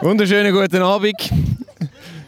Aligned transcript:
Wunderschönen 0.00 0.52
guten 0.52 0.82
Abend. 0.82 1.14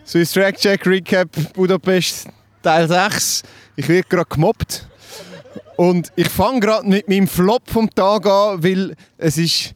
Swiss 0.07 0.33
Track 0.33 0.57
Check 0.59 0.87
Recap 0.87 1.29
Budapest 1.55 2.29
Teil 2.63 2.89
6. 2.89 3.43
Ich 3.77 3.89
werde 3.89 4.09
gerade 4.09 4.29
gemobbt. 4.29 4.87
Und 5.77 6.13
ich 6.17 6.29
fange 6.29 6.61
gerade 6.61 6.89
mit 6.89 7.09
meinem 7.09 7.27
Flop 7.27 7.69
vom 7.69 7.91
Tag 7.91 8.27
an, 8.27 8.63
weil 8.63 8.95
es 9.19 9.37
ist 9.39 9.75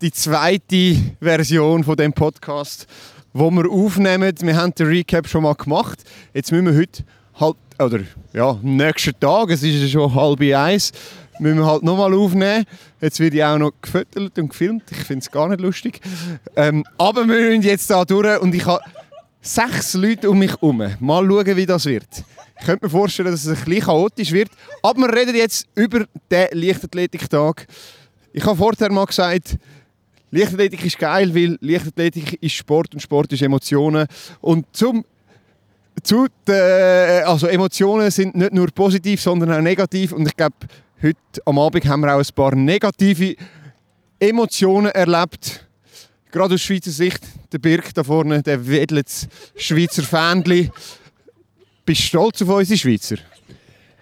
die 0.00 0.12
zweite 0.12 0.96
Version 1.20 1.82
von 1.82 1.96
dem 1.96 2.12
Podcast, 2.12 2.86
wo 3.32 3.50
wir 3.50 3.70
aufnehmen. 3.70 4.32
Wir 4.40 4.56
haben 4.56 4.74
den 4.74 4.86
Recap 4.86 5.26
schon 5.28 5.42
mal 5.42 5.54
gemacht. 5.54 6.02
Jetzt 6.32 6.52
müssen 6.52 6.66
wir 6.66 6.76
heute 6.76 7.04
halt, 7.34 7.56
oder 7.78 8.00
ja, 8.32 8.58
nächsten 8.62 9.18
Tag, 9.18 9.50
es 9.50 9.62
ist 9.62 9.90
schon 9.90 10.14
halb 10.14 10.40
eins, 10.40 10.92
müssen 11.40 11.58
wir 11.58 11.66
halt 11.66 11.82
nochmal 11.82 12.14
aufnehmen. 12.14 12.64
Jetzt 13.00 13.18
wird 13.20 13.34
ich 13.34 13.44
auch 13.44 13.58
noch 13.58 13.72
gefüttert 13.80 14.38
und 14.38 14.48
gefilmt. 14.50 14.84
Ich 14.90 14.98
finde 14.98 15.20
es 15.20 15.30
gar 15.30 15.48
nicht 15.48 15.60
lustig. 15.60 16.00
Ähm, 16.56 16.84
aber 16.98 17.26
wir 17.26 17.34
müssen 17.34 17.62
jetzt 17.62 17.88
da 17.90 18.04
durch 18.04 18.40
und 18.40 18.54
ich 18.54 18.66
habe 18.66 18.82
sechs 19.40 19.94
Leute 19.94 20.30
um 20.30 20.38
mich 20.38 20.52
herum. 20.52 20.82
Mal 21.00 21.26
schauen, 21.26 21.56
wie 21.56 21.66
das 21.66 21.86
wird. 21.86 22.24
Ich 22.58 22.66
könnte 22.66 22.86
mir 22.86 22.90
vorstellen, 22.90 23.30
dass 23.30 23.44
es 23.44 23.48
ein 23.48 23.64
bisschen 23.64 23.84
chaotisch 23.84 24.32
wird. 24.32 24.50
Aber 24.82 25.00
wir 25.00 25.14
reden 25.14 25.34
jetzt 25.34 25.66
über 25.74 26.04
den 26.30 26.48
Leichtathletiktag. 26.52 27.66
Ich 28.32 28.44
habe 28.44 28.56
vorher 28.56 28.92
mal 28.92 29.06
gesagt, 29.06 29.56
Leichtathletik 30.30 30.84
ist 30.84 30.98
geil, 30.98 31.34
weil 31.34 31.58
Leichtathletik 31.60 32.40
ist 32.42 32.52
Sport 32.52 32.94
und 32.94 33.00
Sport 33.00 33.32
ist 33.32 33.42
Emotionen. 33.42 34.06
Und 34.40 34.66
zum 34.72 35.04
zu 36.02 36.28
den, 36.46 37.24
also 37.24 37.46
Emotionen 37.46 38.10
sind 38.10 38.34
nicht 38.34 38.52
nur 38.52 38.68
positiv, 38.68 39.20
sondern 39.20 39.52
auch 39.52 39.60
negativ. 39.60 40.12
Und 40.12 40.26
ich 40.26 40.36
glaube, 40.36 40.54
heute 41.02 41.18
am 41.44 41.58
Abend 41.58 41.86
haben 41.86 42.00
wir 42.00 42.14
auch 42.14 42.18
ein 42.18 42.34
paar 42.34 42.54
negative 42.54 43.36
Emotionen 44.18 44.90
erlebt. 44.90 45.66
Gerade 46.30 46.54
aus 46.54 46.60
Schweizer 46.60 46.90
Sicht, 46.90 47.20
der 47.52 47.58
Birk 47.58 47.94
da 47.94 48.04
vorne, 48.04 48.42
der 48.42 48.66
wedelt 48.66 49.06
das 49.06 49.28
Schweizer 49.56 50.02
Fähnchen. 50.02 50.70
Bist 51.84 52.00
du 52.00 52.06
stolz 52.06 52.42
auf 52.42 52.48
unsere 52.48 52.78
Schweizer? 52.78 53.16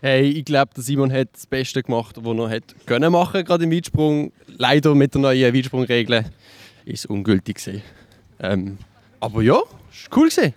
Hey, 0.01 0.29
ich 0.31 0.45
glaube, 0.45 0.81
Simon 0.81 1.13
hat 1.13 1.29
das 1.33 1.47
Beste 1.47 1.83
gemacht, 1.83 2.17
was 2.19 2.39
er 2.39 2.51
hat 2.51 2.87
können 2.87 3.13
machen, 3.13 3.45
gerade 3.45 3.65
im 3.65 3.73
Weitsprung. 3.73 4.33
Leider 4.47 4.95
mit 4.95 5.15
der 5.15 5.21
neuen 5.21 5.55
Weitsprungregel 5.55 6.25
ist 6.85 7.01
es 7.01 7.07
ungültig. 7.07 7.83
Ähm, 8.41 8.79
aber 9.21 9.43
ja, 9.43 9.61
es 9.91 10.11
war 10.11 10.19
cool 10.19 10.29
gewesen. 10.29 10.55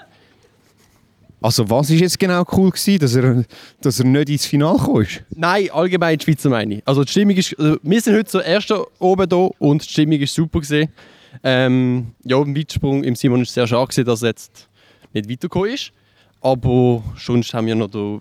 Also 1.41 1.67
was 1.67 1.89
ist 1.89 1.99
jetzt 1.99 2.19
genau 2.19 2.45
cool 2.51 2.69
gewesen, 2.69 2.99
dass 2.99 3.15
er, 3.15 3.43
dass 3.81 3.99
er 3.99 4.05
nicht 4.05 4.29
ins 4.29 4.45
Finale 4.45 4.77
kam? 4.77 5.03
Nein, 5.35 5.69
allgemein 5.71 6.19
die 6.19 6.25
Schweizer 6.25 6.49
meine 6.49 6.75
ich. 6.75 6.83
Also 6.85 7.03
die 7.03 7.09
Stimmung 7.09 7.35
ist, 7.35 7.57
also 7.57 7.77
wir 7.81 8.01
sind 8.01 8.15
heute 8.15 8.29
so 8.29 8.39
erster 8.39 8.85
oben 8.99 9.27
da 9.27 9.49
und 9.57 9.83
die 9.83 9.89
Stimmung 9.89 10.19
ist 10.19 10.35
super 10.35 10.61
gewesen. 10.61 10.89
Ähm, 11.43 12.11
ja, 12.23 12.39
im 12.39 12.55
Weitsprung 12.55 13.03
im 13.03 13.15
Simon 13.15 13.41
ist 13.41 13.53
sehr 13.53 13.65
schade 13.65 13.87
gewesen, 13.87 14.05
dass 14.05 14.21
er 14.21 14.29
jetzt 14.29 14.69
nicht 15.13 15.27
weitergekommen 15.27 15.73
ist. 15.73 15.91
Aber 16.41 17.03
sonst 17.17 17.51
haben 17.53 17.65
wir 17.65 17.75
noch 17.75 17.89
da 17.89 18.19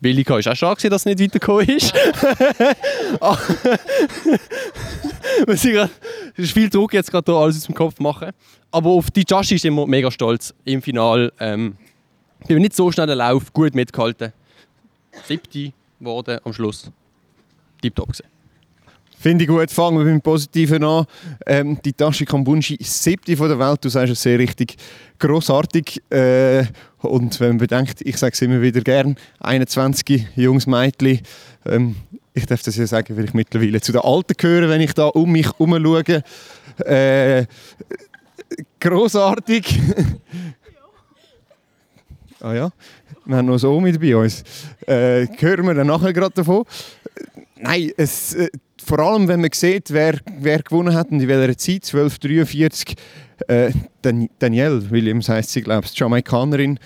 Willi 0.00 0.22
ist 0.22 0.30
auch 0.30 0.56
schade 0.56 0.76
gewesen, 0.76 0.90
dass 0.90 1.06
er 1.06 1.14
nicht 1.14 1.22
weitergekommen 1.22 1.68
ist. 1.68 1.94
es 5.46 5.64
ist 6.36 6.52
viel 6.52 6.68
Druck 6.68 6.92
jetzt 6.92 7.10
gerade 7.10 7.34
alles 7.34 7.56
aus 7.56 7.64
dem 7.64 7.74
Kopf 7.74 7.98
machen. 8.00 8.32
Aber 8.70 8.90
auf 8.90 9.10
die 9.10 9.24
Jashi 9.26 9.54
ist 9.54 9.64
immer 9.64 9.86
mega 9.86 10.10
stolz 10.10 10.52
im 10.64 10.82
Finale. 10.82 11.32
Ähm, 11.40 11.78
ich 12.40 12.48
bin 12.48 12.58
nicht 12.58 12.74
so 12.74 12.90
schnell 12.92 13.10
Lauf, 13.10 13.52
gut 13.52 13.74
mitgehalten. 13.74 14.32
Siebte 15.26 15.72
geworden 15.98 16.38
am 16.44 16.52
Schluss. 16.52 16.90
Tipptopp 17.80 18.08
gesehen. 18.08 18.34
Finde 19.24 19.44
ich 19.44 19.48
gut. 19.48 19.70
Fangen 19.70 19.96
wir 19.96 20.04
mit 20.04 20.12
dem 20.12 20.20
Positiven 20.20 20.84
an. 20.84 21.06
Ähm, 21.46 21.78
die 21.82 21.94
Tashi 21.94 22.26
Kambunji, 22.26 22.76
siebte 22.82 23.36
von 23.38 23.48
der 23.48 23.58
Welt. 23.58 23.82
Du 23.82 23.88
sagst 23.88 24.12
es 24.12 24.20
sehr 24.20 24.38
richtig. 24.38 24.76
Grossartig. 25.18 26.02
Äh, 26.10 26.66
und 26.98 27.40
wenn 27.40 27.48
man 27.48 27.56
bedenkt, 27.58 28.02
ich 28.02 28.18
sage 28.18 28.34
es 28.34 28.42
immer 28.42 28.60
wieder 28.60 28.82
gern, 28.82 29.16
21 29.40 30.26
Jungs, 30.36 30.66
Mädchen. 30.66 31.20
Ähm, 31.64 31.96
ich 32.34 32.44
darf 32.44 32.62
das 32.62 32.76
ja 32.76 32.86
sagen, 32.86 33.16
weil 33.16 33.24
ich 33.24 33.32
mittlerweile 33.32 33.80
zu 33.80 33.92
den 33.92 34.02
Alten 34.02 34.34
gehöre, 34.36 34.68
wenn 34.68 34.82
ich 34.82 34.92
da 34.92 35.06
um 35.06 35.32
mich 35.32 35.46
herum 35.46 35.70
schaue. 35.82 36.22
Äh, 36.84 37.46
grossartig. 38.78 39.80
Ah 42.44 42.52
ja, 42.52 42.70
wir 43.24 43.36
haben 43.38 43.46
noch 43.46 43.56
so 43.56 43.80
mit 43.80 43.98
bei 43.98 44.14
uns. 44.14 44.44
Äh, 44.86 45.26
hören 45.38 45.66
wir 45.66 45.72
dann 45.72 45.86
nachher 45.86 46.12
gerade 46.12 46.34
davon. 46.34 46.64
Nein, 47.56 47.90
es, 47.96 48.34
äh, 48.34 48.50
vor 48.84 48.98
allem 48.98 49.28
wenn 49.28 49.40
man 49.40 49.48
sieht, 49.50 49.90
wer, 49.90 50.18
wer 50.40 50.62
gewonnen 50.62 50.94
hat 50.94 51.10
und 51.10 51.22
in 51.22 51.28
welcher 51.28 51.56
Zeit, 51.56 51.86
1243, 51.86 52.96
äh, 53.48 53.72
Dan 54.02 54.28
Danielle 54.38 54.90
Williams 54.90 55.30
heißt 55.30 55.52
sie, 55.52 55.62
glaube 55.62 55.86
ich, 55.86 55.98
Jamaikanerin. 55.98 56.78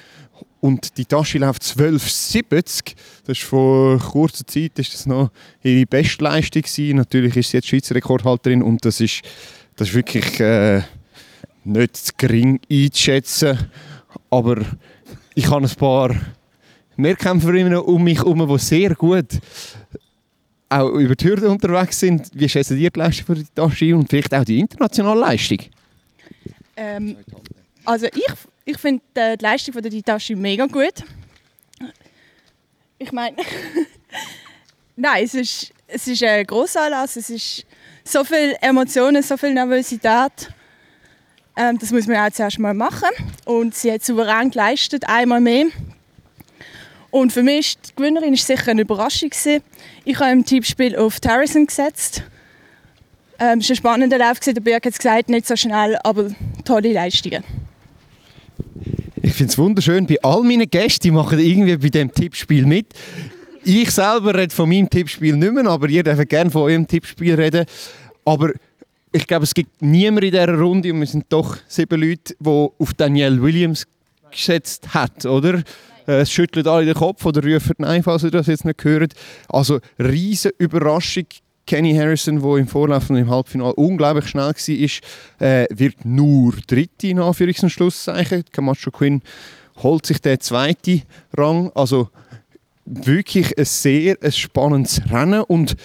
Und 0.60 0.96
die 0.96 1.06
Tasche 1.06 1.38
läuft 1.38 1.64
1270. 1.64 2.94
Das 3.24 3.38
ist 3.38 3.44
vor 3.44 3.98
kurzer 3.98 4.46
Zeit 4.46 4.78
ist 4.78 4.94
das 4.94 5.06
noch 5.06 5.32
ihre 5.64 5.86
Bestleistung 5.86 6.62
gewesen. 6.62 6.98
Natürlich 6.98 7.36
ist 7.36 7.50
sie 7.50 7.56
jetzt 7.56 7.66
Schweizer 7.66 7.96
Rekordhalterin 7.96 8.62
und 8.62 8.84
das 8.84 9.00
ist, 9.00 9.22
das 9.74 9.88
ist 9.88 9.94
wirklich 9.96 10.38
äh, 10.38 10.82
nicht 11.64 11.96
zu 11.96 12.12
gering 12.16 12.60
einzuschätzen. 12.70 13.58
Aber 14.30 14.64
ich 15.38 15.48
habe 15.48 15.64
ein 15.64 15.76
paar 15.76 16.16
Mehrkämpferinnen 16.96 17.76
um 17.76 18.02
mich 18.02 18.18
herum, 18.18 18.44
die 18.48 18.58
sehr 18.58 18.96
gut 18.96 19.38
auch 20.68 20.88
über 20.90 21.14
die 21.14 21.24
Hürde 21.26 21.48
unterwegs 21.48 22.00
sind. 22.00 22.28
Wie 22.34 22.48
schätzen 22.48 22.76
ihr 22.76 22.90
die 22.90 22.98
Leistung 22.98 23.26
für 23.26 23.34
die 23.36 23.46
Tasche 23.54 23.94
und 23.94 24.08
vielleicht 24.10 24.34
auch 24.34 24.44
die 24.44 24.58
internationale 24.58 25.20
Leistung? 25.20 25.58
Ähm, 26.76 27.16
also 27.84 28.06
ich, 28.06 28.26
ich 28.64 28.78
finde 28.78 29.00
äh, 29.14 29.36
die 29.36 29.44
Leistung 29.44 29.74
von 29.74 29.82
der 29.82 29.92
Ditashi 29.92 30.34
mega 30.34 30.66
gut. 30.66 31.04
Ich 32.98 33.12
meine, 33.12 33.36
nein, 34.96 35.22
es 35.22 35.34
ist, 35.34 35.72
es 35.86 36.08
ist 36.08 36.24
ein 36.24 36.44
Grossanlass, 36.46 37.14
es 37.14 37.30
ist 37.30 37.64
so 38.02 38.24
viel 38.24 38.56
Emotionen, 38.60 39.22
so 39.22 39.36
viel 39.36 39.54
Nervosität. 39.54 40.52
Ähm, 41.58 41.76
das 41.78 41.90
muss 41.90 42.06
man 42.06 42.16
auch 42.18 42.30
zuerst 42.30 42.60
mal 42.60 42.72
machen. 42.72 43.08
Und 43.44 43.74
sie 43.74 43.90
hat 43.90 44.04
souverän 44.04 44.50
geleistet, 44.50 45.02
einmal 45.08 45.40
mehr. 45.40 45.66
Und 47.10 47.32
für 47.32 47.42
mich 47.42 47.58
ist 47.58 47.78
die 47.88 47.96
Gewinnerin 47.96 48.34
ist 48.34 48.46
sicher 48.46 48.70
eine 48.70 48.82
Überraschung. 48.82 49.30
Gewesen. 49.30 49.62
Ich 50.04 50.18
habe 50.20 50.30
im 50.30 50.44
Tippspiel 50.44 50.94
auf 50.96 51.18
Harrison 51.26 51.66
gesetzt. 51.66 52.22
Ähm, 53.40 53.58
es 53.58 53.68
war 53.68 53.72
ein 53.72 53.76
spannender 53.76 54.18
Lauf. 54.18 54.38
Der 54.38 54.52
Berg 54.60 54.86
hat 54.86 54.92
es 54.92 54.98
gesagt, 54.98 55.28
nicht 55.30 55.48
so 55.48 55.56
schnell, 55.56 55.98
aber 56.04 56.30
tolle 56.64 56.92
Leistungen. 56.92 57.42
Ich 59.20 59.32
finde 59.32 59.50
es 59.50 59.58
wunderschön, 59.58 60.06
bei 60.06 60.16
all 60.22 60.42
meinen 60.42 60.70
Gästen 60.70 61.02
die 61.02 61.10
machen 61.10 61.38
irgendwie 61.40 61.76
bei 61.76 61.88
diesem 61.88 62.12
Tippspiel 62.12 62.66
mit. 62.66 62.94
Ich 63.64 63.90
selber 63.90 64.34
rede 64.34 64.54
von 64.54 64.68
meinem 64.68 64.88
Tippspiel 64.88 65.36
nicht 65.36 65.52
mehr, 65.52 65.66
aber 65.66 65.88
ihr 65.88 66.04
dürft 66.04 66.28
gerne 66.28 66.50
von 66.50 66.62
eurem 66.62 66.86
Tippspiel 66.86 67.34
reden. 67.34 67.66
Aber 68.24 68.52
ich 69.12 69.26
glaube, 69.26 69.44
es 69.44 69.54
gibt 69.54 69.82
niemanden 69.82 70.26
in 70.26 70.30
dieser 70.32 70.58
Runde, 70.58 70.92
und 70.92 71.00
wir 71.00 71.06
sind 71.06 71.26
doch 71.28 71.56
sieben 71.66 72.00
Leute, 72.00 72.34
die 72.38 72.48
auf 72.48 72.94
Danielle 72.96 73.40
Williams 73.40 73.86
gesetzt 74.30 74.94
hat, 74.94 75.24
oder? 75.26 75.62
Äh, 76.06 76.20
es 76.20 76.32
schüttelt 76.32 76.66
alle 76.66 76.86
den 76.86 76.94
Kopf 76.94 77.24
oder 77.24 77.42
rufen 77.42 77.74
Nein, 77.78 78.02
falls 78.02 78.24
ihr 78.24 78.30
das 78.30 78.46
jetzt 78.46 78.64
nicht 78.64 78.78
gehört. 78.78 79.14
Also, 79.48 79.80
riesige 79.98 80.54
Überraschung. 80.58 81.26
Kenny 81.66 81.94
Harrison, 81.94 82.40
der 82.40 82.56
im 82.56 82.66
Vorlauf 82.66 83.10
und 83.10 83.16
im 83.16 83.28
Halbfinale 83.28 83.74
unglaublich 83.74 84.26
schnell 84.26 84.54
war, 84.54 85.46
äh, 85.46 85.66
wird 85.70 86.02
nur 86.02 86.54
Dritte 86.66 87.08
in 87.08 87.18
Anführungs- 87.18 87.68
Schlusszeichen. 87.68 88.44
Camacho 88.50 88.90
Quinn 88.90 89.20
holt 89.82 90.06
sich 90.06 90.22
den 90.22 90.40
zweiten 90.40 91.02
Rang. 91.36 91.70
Also 91.74 92.08
wirklich 92.86 93.58
ein 93.58 93.66
sehr 93.66 94.16
ein 94.22 94.32
spannendes 94.32 95.02
Rennen 95.10 95.42
und 95.42 95.76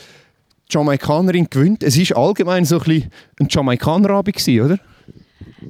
Jamaikanerin 0.70 1.48
gewinnt. 1.50 1.84
Es 1.84 1.98
war 1.98 2.28
allgemein 2.28 2.66
so 2.66 2.78
ein, 2.78 2.84
bisschen 2.84 3.12
ein 3.40 3.48
Jamaikaner-Abend, 3.50 4.48
oder? 4.48 4.80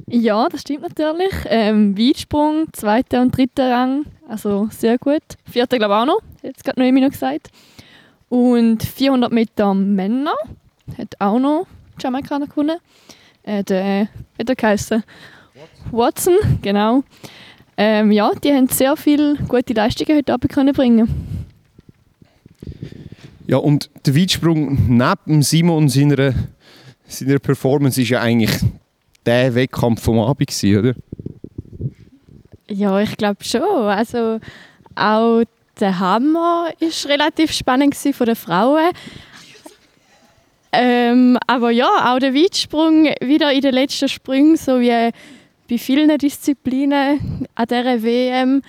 Ja, 0.08 0.48
das 0.50 0.62
stimmt 0.62 0.84
natürlich. 0.84 1.34
Ähm, 1.46 1.98
Weitsprung, 1.98 2.66
zweiter 2.74 3.22
und 3.22 3.36
dritter 3.36 3.72
Rang, 3.72 4.06
also 4.28 4.68
sehr 4.72 4.98
gut. 4.98 5.24
Vierter 5.50 5.78
glaube 5.78 5.94
ich 5.94 6.00
auch 6.00 6.06
noch, 6.06 6.20
jetzt 6.42 6.64
gerade 6.64 6.92
noch 6.92 7.10
gesagt. 7.10 7.50
Und 8.30 8.84
400 8.84 9.32
Meter 9.32 9.74
Männer 9.74 10.34
hat 10.98 11.16
auch 11.20 11.40
noch 11.40 11.68
Jamaikaner 12.00 12.48
gewonnen. 12.48 12.78
Äh, 13.44 13.64
der, 13.64 14.08
wie 14.38 14.44
der 14.44 14.56
geheißen? 14.56 15.04
Watson, 15.92 16.36
genau. 16.62 17.04
Ähm, 17.78 18.12
ja, 18.12 18.32
die 18.44 18.54
haben 18.54 18.68
sehr 18.68 18.96
viele 18.96 19.36
gute 19.48 19.74
Leistungen 19.74 20.18
heute 20.18 20.34
Abend 20.34 20.52
können 20.52 20.76
ja, 23.48 23.58
und 23.58 23.90
der 24.06 24.16
Weitsprung 24.16 24.78
neben 24.88 25.42
Simon 25.42 25.90
seiner, 25.90 26.34
seiner 27.08 27.40
Performance 27.40 28.02
ist 28.02 28.10
ja 28.10 28.22
eigentlich 28.22 28.52
der 29.26 29.54
Wettkampf 29.56 30.02
vom 30.02 30.20
Abend, 30.20 30.48
gewesen, 30.48 30.78
oder? 30.78 30.94
Ja, 32.70 33.00
ich 33.00 33.18
glaube 33.18 33.44
schon. 33.44 33.62
Also 33.62 34.40
auch 34.96 35.44
der 35.80 36.00
Hammer 36.00 36.70
ist 36.80 37.08
relativ 37.08 37.52
spannend 37.52 37.96
von 37.96 38.26
den 38.26 38.36
Frauen. 38.36 38.92
Ähm, 40.72 41.38
aber 41.46 41.70
ja, 41.70 42.14
auch 42.14 42.20
der 42.20 42.34
Weitsprung 42.34 43.06
wieder 43.22 43.52
in 43.52 43.62
den 43.62 43.74
letzten 43.74 44.10
Sprüngen, 44.10 44.58
so 44.58 44.80
wie 44.80 45.12
bei 45.70 45.78
vielen 45.78 46.18
Disziplinen 46.18 47.48
an 47.54 47.66
dieser 47.68 48.02
WM, 48.02 48.64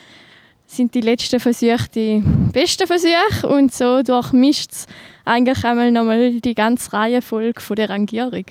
sind 0.76 0.94
die 0.94 1.00
letzten 1.00 1.40
Versuche 1.40 1.88
die 1.94 2.22
besten 2.52 2.86
Versuche 2.86 3.48
und 3.48 3.72
so 3.72 4.02
durchmischt 4.02 4.72
es 4.72 4.86
eigentlich 5.24 5.64
einmal 5.64 5.90
nochmal 5.90 6.40
die 6.40 6.54
ganze 6.54 6.92
Reihenfolge 6.92 7.60
von 7.60 7.76
der 7.76 7.90
Rangierung. 7.90 8.44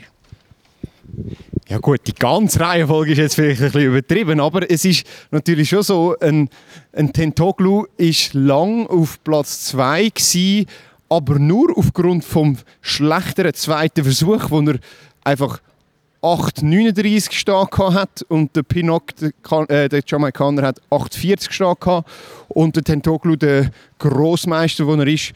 Ja 1.70 1.78
gut, 1.78 2.02
die 2.08 2.14
ganze 2.14 2.60
Reihenfolge 2.60 3.14
ist 3.14 3.18
jetzt 3.20 3.36
vielleicht 3.36 3.62
ein 3.62 3.72
bisschen 3.72 3.88
übertrieben, 3.88 4.40
aber 4.40 4.70
es 4.70 4.84
ist 4.84 5.06
natürlich 5.32 5.70
schon 5.70 5.84
so, 5.84 6.16
ein, 6.20 6.50
ein 6.92 7.14
Tentoglu 7.14 7.86
ist 7.98 8.34
lang 8.34 8.88
auf 8.88 9.24
Platz 9.24 9.66
2 9.66 10.10
gewesen, 10.10 10.66
aber 11.10 11.40
nur 11.40 11.78
aufgrund 11.78 12.26
vom 12.26 12.58
schlechteren 12.82 13.54
zweiten 13.54 14.04
Versuch, 14.04 14.50
wo 14.50 14.62
er 14.62 14.80
einfach 15.24 15.62
8,39 16.24 17.34
stark 17.34 17.78
hat 17.78 18.24
und 18.30 18.56
der 18.56 18.64
Pinnock, 18.64 19.12
der, 19.18 19.34
äh, 19.70 20.02
Jamaikaner, 20.08 20.62
hat 20.64 20.82
8,40 20.90 21.52
stark 21.52 22.06
und 22.48 22.76
der 22.78 22.84
Tentoglu, 22.84 23.36
der 23.36 23.72
Grossmeister, 24.00 24.88
wo 24.88 24.94
er 24.94 25.08
ist, 25.08 25.34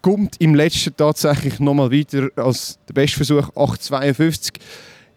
kommt 0.00 0.40
im 0.40 0.54
letzten 0.54 0.96
tatsächlich 0.96 1.60
nochmal 1.60 1.92
weiter 1.92 2.28
als 2.36 2.78
der 2.88 2.94
beste 2.94 3.18
Versuch 3.18 3.50
8,52. 3.50 4.54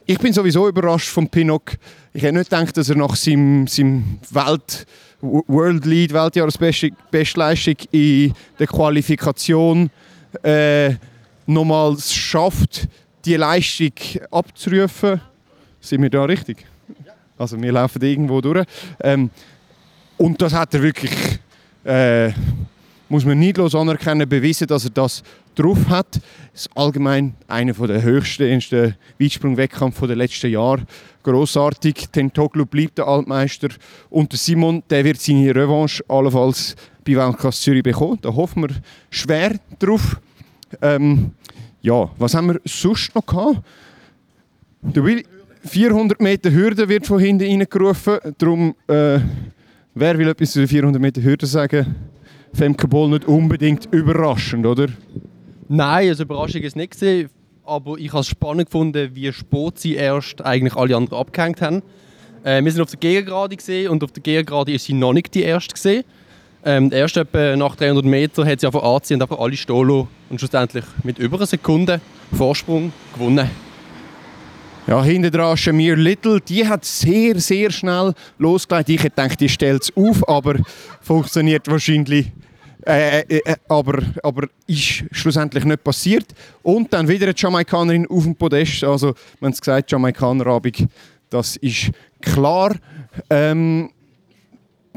Ich 0.05 0.19
bin 0.19 0.33
sowieso 0.33 0.67
überrascht 0.67 1.07
von 1.07 1.29
Pinnock. 1.29 1.77
Ich 2.11 2.21
hätte 2.21 2.37
nicht 2.37 2.49
gedacht, 2.49 2.75
dass 2.75 2.89
er 2.89 2.97
nach 2.97 3.15
seinem, 3.15 3.65
seinem 3.67 4.19
Welt 4.31 4.85
World 5.21 5.85
Lead 5.85 6.11
Weltjahresbestleistung 6.11 7.75
in 7.91 8.33
der 8.59 8.67
Qualifikation 8.67 9.89
äh, 10.43 10.95
nochmals 11.45 12.13
schafft, 12.13 12.89
die 13.25 13.35
Leistung 13.35 13.93
abzurufen. 14.31 15.21
Sind 15.79 16.01
wir 16.01 16.09
da 16.09 16.23
richtig? 16.23 16.65
Also 17.37 17.61
wir 17.61 17.71
laufen 17.71 18.01
irgendwo 18.01 18.41
durch. 18.41 18.65
Ähm, 19.01 19.29
und 20.17 20.41
das 20.41 20.53
hat 20.53 20.73
er 20.73 20.81
wirklich, 20.81 21.11
äh, 21.83 22.31
muss 23.09 23.25
man 23.25 23.39
neidlos 23.39 23.75
anerkennen, 23.75 24.27
bewiesen, 24.27 24.67
dass 24.67 24.85
er 24.85 24.91
das 24.91 25.23
drauf 25.55 25.89
hat. 25.89 26.15
Das 26.51 26.65
ist 26.65 26.69
allgemein 26.75 27.35
einer 27.47 27.73
der 27.73 28.01
höchsten 28.01 28.95
Weitsprung-Wettkämpfe 29.19 30.07
der 30.07 30.15
letzten 30.15 30.51
Jahre. 30.51 30.83
Grossartig. 31.23 32.09
Tentoglu 32.11 32.65
bleibt 32.65 32.97
der 32.97 33.07
Altmeister. 33.07 33.69
Und 34.09 34.31
der 34.31 34.39
Simon 34.39 34.83
der 34.89 35.03
wird 35.03 35.19
seine 35.19 35.55
Revanche 35.55 36.03
allenfalls 36.07 36.75
bei 37.05 37.15
Weltklasse 37.15 37.61
Zürich 37.61 37.83
bekommen. 37.83 38.19
Da 38.21 38.33
hoffen 38.33 38.63
wir 38.63 38.75
schwer 39.09 39.59
drauf. 39.79 40.19
Ähm, 40.81 41.31
ja, 41.83 42.09
was 42.17 42.33
haben 42.33 42.47
wir 42.47 42.61
sonst 42.63 43.13
noch 43.13 43.25
gehabt? 43.25 43.59
Der 44.81 45.03
Will 45.03 45.23
400 45.65 46.19
Meter 46.21 46.51
Hürde 46.51 46.87
wird 46.87 47.05
von 47.05 47.19
hinten 47.19 47.45
reingerufen. 47.45 48.19
Darum, 48.37 48.73
äh, 48.87 49.19
wer 49.93 50.17
will 50.17 50.29
etwas 50.29 50.53
zu 50.53 50.59
der 50.59 50.67
400 50.69 51.01
Meter 51.01 51.21
Hürde 51.21 51.45
sagen? 51.45 51.95
Femke 52.53 52.87
Boll 52.87 53.09
nicht 53.09 53.25
unbedingt 53.25 53.87
überraschend, 53.91 54.65
oder? 54.65 54.87
Nein, 55.67 56.09
also 56.09 56.23
Überraschung 56.23 56.61
ist 56.61 56.75
nicht 56.75 56.91
gesehen, 56.91 57.29
aber 57.65 57.97
ich 57.97 58.11
habe 58.11 58.21
es 58.21 58.27
spannend 58.27 58.67
gefunden, 58.67 59.11
wie 59.13 59.31
spät 59.33 59.79
sie 59.79 59.95
erst 59.95 60.43
eigentlich 60.43 60.75
alle 60.75 60.95
anderen 60.95 61.19
abgehängt 61.19 61.61
haben. 61.61 61.81
Äh, 62.43 62.63
wir 62.63 62.71
sind 62.71 62.81
auf 62.81 62.91
der 62.91 62.99
Gegengrade 62.99 63.57
gesehen 63.57 63.89
und 63.89 64.03
auf 64.03 64.11
der 64.13 64.23
Gegengrade 64.23 64.71
ist 64.71 64.85
sie 64.85 64.93
noch 64.93 65.11
nicht 65.11 65.33
die 65.33 65.43
erste 65.43 65.73
gesehen. 65.73 66.03
Ähm, 66.65 66.89
der 66.89 66.99
erste 66.99 67.21
etwa 67.21 67.55
nach 67.57 67.75
300 67.75 68.05
Metern 68.05 68.47
hat 68.47 68.59
sie 68.61 68.65
einfach 68.67 68.83
anziehen 68.83 69.15
und 69.15 69.23
einfach 69.23 69.39
alle 69.39 69.57
stehen 69.57 70.07
und 70.29 70.39
schlussendlich 70.39 70.85
mit 71.03 71.19
über 71.19 71.37
einer 71.37 71.45
Sekunde 71.45 71.99
Vorsprung 72.35 72.93
gewonnen. 73.13 73.49
Ja, 74.87 75.03
hinten 75.03 75.31
dran 75.31 75.55
Shamir 75.55 75.95
Little, 75.95 76.41
die 76.41 76.67
hat 76.67 76.83
sehr, 76.83 77.39
sehr 77.39 77.71
schnell 77.71 78.13
losgelegt. 78.37 78.89
Ich 78.89 79.03
hätte 79.03 79.21
gedacht, 79.21 79.39
die 79.39 79.49
stellt 79.49 79.83
es 79.83 79.95
auf, 79.95 80.27
aber 80.27 80.55
funktioniert 81.01 81.69
wahrscheinlich 81.69 82.31
äh, 82.85 83.21
äh, 83.21 83.41
äh, 83.45 83.55
aber, 83.69 84.03
aber 84.23 84.47
ist 84.67 85.05
schlussendlich 85.11 85.63
nicht 85.63 85.83
passiert. 85.83 86.25
Und 86.63 86.91
dann 86.91 87.07
wieder 87.07 87.27
eine 87.27 87.35
Jamaikanerin 87.35 88.07
auf 88.07 88.23
dem 88.23 88.35
Podest. 88.35 88.83
Also, 88.83 89.13
man 89.39 89.53
hat 89.53 89.59
gesagt, 89.59 89.91
Jamaikanerabend, 89.91 90.87
das 91.29 91.55
ist 91.57 91.91
klar. 92.21 92.75
Ähm, 93.29 93.89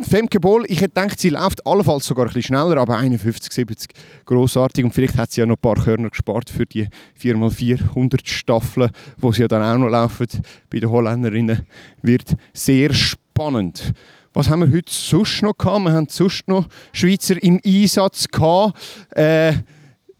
Femke 0.03 0.41
Boll, 0.41 0.65
ich 0.69 0.83
hätte 0.83 1.01
gedacht, 1.01 1.19
sie 1.19 1.31
läuft 1.31 1.67
allenfalls 1.67 2.05
sogar 2.05 2.27
ein 2.27 2.29
bisschen 2.29 2.55
schneller, 2.55 2.77
aber 2.77 2.99
51, 2.99 3.51
70 3.51 3.91
großartig 4.27 4.85
und 4.85 4.93
vielleicht 4.93 5.17
hat 5.17 5.33
sie 5.33 5.41
ja 5.41 5.47
noch 5.47 5.57
ein 5.57 5.61
paar 5.61 5.77
Körner 5.77 6.11
gespart 6.11 6.51
für 6.51 6.67
die 6.67 6.89
4x400 7.21 8.21
Staffeln, 8.25 8.91
wo 9.17 9.33
sie 9.33 9.43
ja 9.43 9.49
dann 9.49 9.63
auch 9.63 9.79
noch 9.79 9.89
laufen 9.89 10.27
bei 10.71 10.81
den 10.81 10.91
Holländerinnen. 10.91 11.67
Wird 12.03 12.37
sehr 12.53 12.93
spannend. 12.93 13.95
Was 14.35 14.51
haben 14.51 14.61
wir 14.61 14.77
heute 14.77 14.93
sonst 14.93 15.43
noch 15.43 15.57
gehabt? 15.57 15.85
Wir 15.85 15.93
haben 15.93 16.09
sonst 16.11 16.47
noch 16.47 16.67
Schweizer 16.93 17.43
im 17.43 17.59
Einsatz 17.65 18.29
gehabt. 18.29 18.79
Äh, 19.13 19.55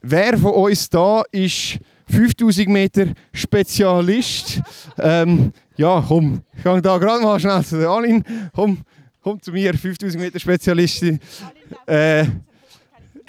wer 0.01 0.39
von 0.39 0.53
uns 0.53 0.89
da 0.89 1.23
ist 1.33 1.79
5000 2.09 2.69
Meter 2.69 3.07
Spezialist? 3.35 4.63
Ähm, 4.99 5.53
ja, 5.77 6.03
komm, 6.09 6.41
ich 6.57 6.65
gehe 6.65 6.81
da 6.81 6.97
gerade 6.97 7.23
mal 7.23 7.39
schnell 7.39 7.63
zu 7.63 7.79
der 7.79 7.91
Aline. 7.91 8.23
Komm, 8.55 8.79
komm 9.27 9.43
zu 9.43 9.51
mir, 9.51 9.75
5000 9.75 10.23
Meter 10.23 10.39
Spezialistin. 10.39 11.19
Äh, 11.85 12.27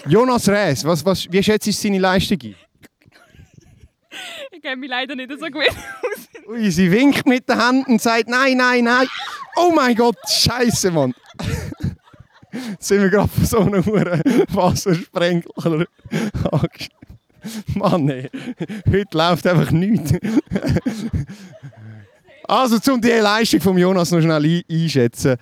Jonas 0.08 0.48
Rees, 0.48 0.86
was, 0.86 1.04
was, 1.04 1.26
wie 1.32 1.42
schätzt 1.42 1.66
du 1.66 1.72
seine 1.72 1.98
Leistung 1.98 2.38
ein? 2.44 2.56
Ich 4.52 4.62
kenne 4.62 4.76
mich 4.76 4.92
leider 4.92 5.16
nicht 5.16 5.32
so 5.32 5.48
gut 5.48 5.68
aus. 5.68 6.30
Ui, 6.48 6.70
sie 6.70 6.92
winkt 6.92 7.26
mit 7.26 7.50
den 7.50 7.60
Händen 7.60 7.94
und 7.94 8.02
sagt 8.02 8.30
nein, 8.30 8.58
nein, 8.58 8.84
nein. 8.84 9.08
Oh 9.56 9.72
mein 9.76 9.96
Gott, 9.96 10.18
scheiße, 10.30 10.92
Mann. 10.92 11.16
Jetzt 12.52 12.88
sind 12.88 13.02
wir 13.02 13.10
gerade 13.10 13.30
von 13.30 13.46
so 13.46 13.62
einem 13.62 13.84
Wassersprenkler 13.88 15.88
Mann, 17.74 18.10
ey. 18.10 18.30
heute 18.88 19.18
läuft 19.18 19.48
einfach 19.48 19.72
nichts. 19.72 20.14
Also, 22.48 22.94
um 22.94 23.02
die 23.02 23.10
Leistung 23.10 23.60
von 23.60 23.78
Jonas 23.78 24.12
noch 24.12 24.22
schnell 24.22 24.64
einschätzen. 24.72 25.36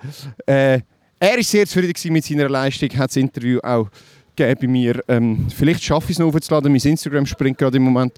Äh, 0.44 0.80
er 1.18 1.36
war 1.36 1.42
sehr 1.42 1.66
zufrieden 1.66 2.12
mit 2.12 2.24
seiner 2.24 2.48
Leistung, 2.48 2.90
hat 2.90 3.10
das 3.10 3.16
Interview 3.16 3.58
auch 3.60 3.88
gegeben 4.34 4.72
mir. 4.72 5.02
Ähm, 5.08 5.46
vielleicht 5.54 5.82
schaffe 5.82 6.06
ich 6.06 6.16
es 6.16 6.18
noch 6.18 6.34
aufzuladen, 6.34 6.70
mein 6.70 6.80
Instagram 6.80 7.24
springt 7.24 7.58
gerade 7.58 7.76
im 7.76 7.84
Moment. 7.84 8.12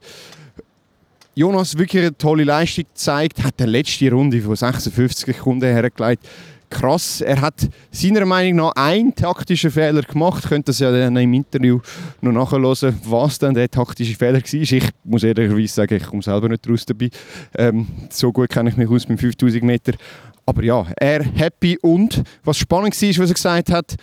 Jonas 1.35 1.79
wirklich 1.79 2.03
eine 2.03 2.19
tolle 2.19 2.43
Leistung 2.43 2.85
gezeigt, 2.93 3.45
hat 3.45 3.61
die 3.61 3.65
letzte 3.65 4.11
Runde 4.11 4.41
von 4.41 4.57
56 4.57 5.37
Sekunden 5.37 5.67
hergelegt. 5.67 6.27
Krass, 6.71 7.23
er 7.23 7.41
hat 7.41 7.69
seiner 7.91 8.27
Meinung 8.27 8.57
nach 8.57 8.73
einen 8.77 9.15
taktischen 9.15 9.71
Fehler 9.71 10.03
gemacht. 10.03 10.45
Könnt 10.49 10.69
das 10.69 10.79
ja 10.79 10.91
dann 10.91 11.17
im 11.17 11.33
Interview 11.33 11.81
noch 12.21 12.33
nachhören, 12.33 12.95
was 13.05 13.39
dann 13.39 13.55
der 13.55 13.71
taktische 13.71 14.15
Fehler 14.15 14.41
war. 14.41 14.55
Ich 14.55 14.91
muss 15.05 15.23
ehrlicherweise 15.23 15.69
sagen, 15.69 15.95
ich 15.95 16.05
komme 16.05 16.23
selber 16.23 16.49
nicht 16.49 16.69
raus 16.69 16.85
dabei. 16.85 17.09
Ähm, 17.57 17.87
so 18.11 18.33
gut 18.33 18.51
kenne 18.51 18.71
ich 18.71 18.77
mich 18.77 18.89
aus 18.89 19.09
mit 19.09 19.19
5000 19.19 19.63
Meter. 19.63 19.93
Aber 20.45 20.63
ja, 20.63 20.87
er 20.97 21.23
happy 21.23 21.79
und 21.81 22.23
was 22.45 22.59
spannend 22.59 23.01
war, 23.01 23.09
was 23.09 23.31
er 23.31 23.35
gesagt 23.35 23.71
hat, 23.71 23.97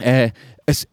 äh, 0.00 0.30
es, 0.66 0.86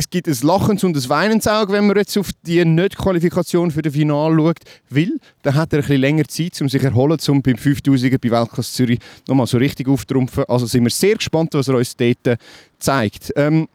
es 0.00 0.08
gibt 0.08 0.28
ein 0.28 0.36
Lachens 0.42 0.82
und 0.82 0.96
ein 0.96 1.08
Weinensauge, 1.10 1.74
wenn 1.74 1.86
man 1.86 1.94
jetzt 1.94 2.16
auf 2.16 2.30
die 2.46 2.64
Nicht-Qualifikation 2.64 3.70
für 3.70 3.82
das 3.82 3.92
Finale 3.92 4.34
schaut, 4.34 4.60
weil 4.88 5.20
dann 5.42 5.54
hat 5.54 5.74
er 5.74 5.80
ein 5.80 5.82
bisschen 5.82 6.00
länger 6.00 6.24
Zeit, 6.24 6.58
um 6.62 6.70
sich 6.70 6.82
erholen, 6.82 7.18
um 7.28 7.42
beim 7.42 7.56
5000er 7.56 8.18
bei 8.18 8.30
Weltklasse 8.30 8.72
Zürich 8.72 8.98
nochmal 9.28 9.46
so 9.46 9.58
richtig 9.58 9.88
aufzutrumpfen. 9.88 10.44
Also 10.48 10.64
sind 10.64 10.84
wir 10.84 10.90
sehr 10.90 11.16
gespannt, 11.16 11.52
was 11.52 11.68
er 11.68 11.74
uns 11.74 11.94
dort 11.94 12.38
zeigt. 12.78 13.30
Ähm, 13.36 13.68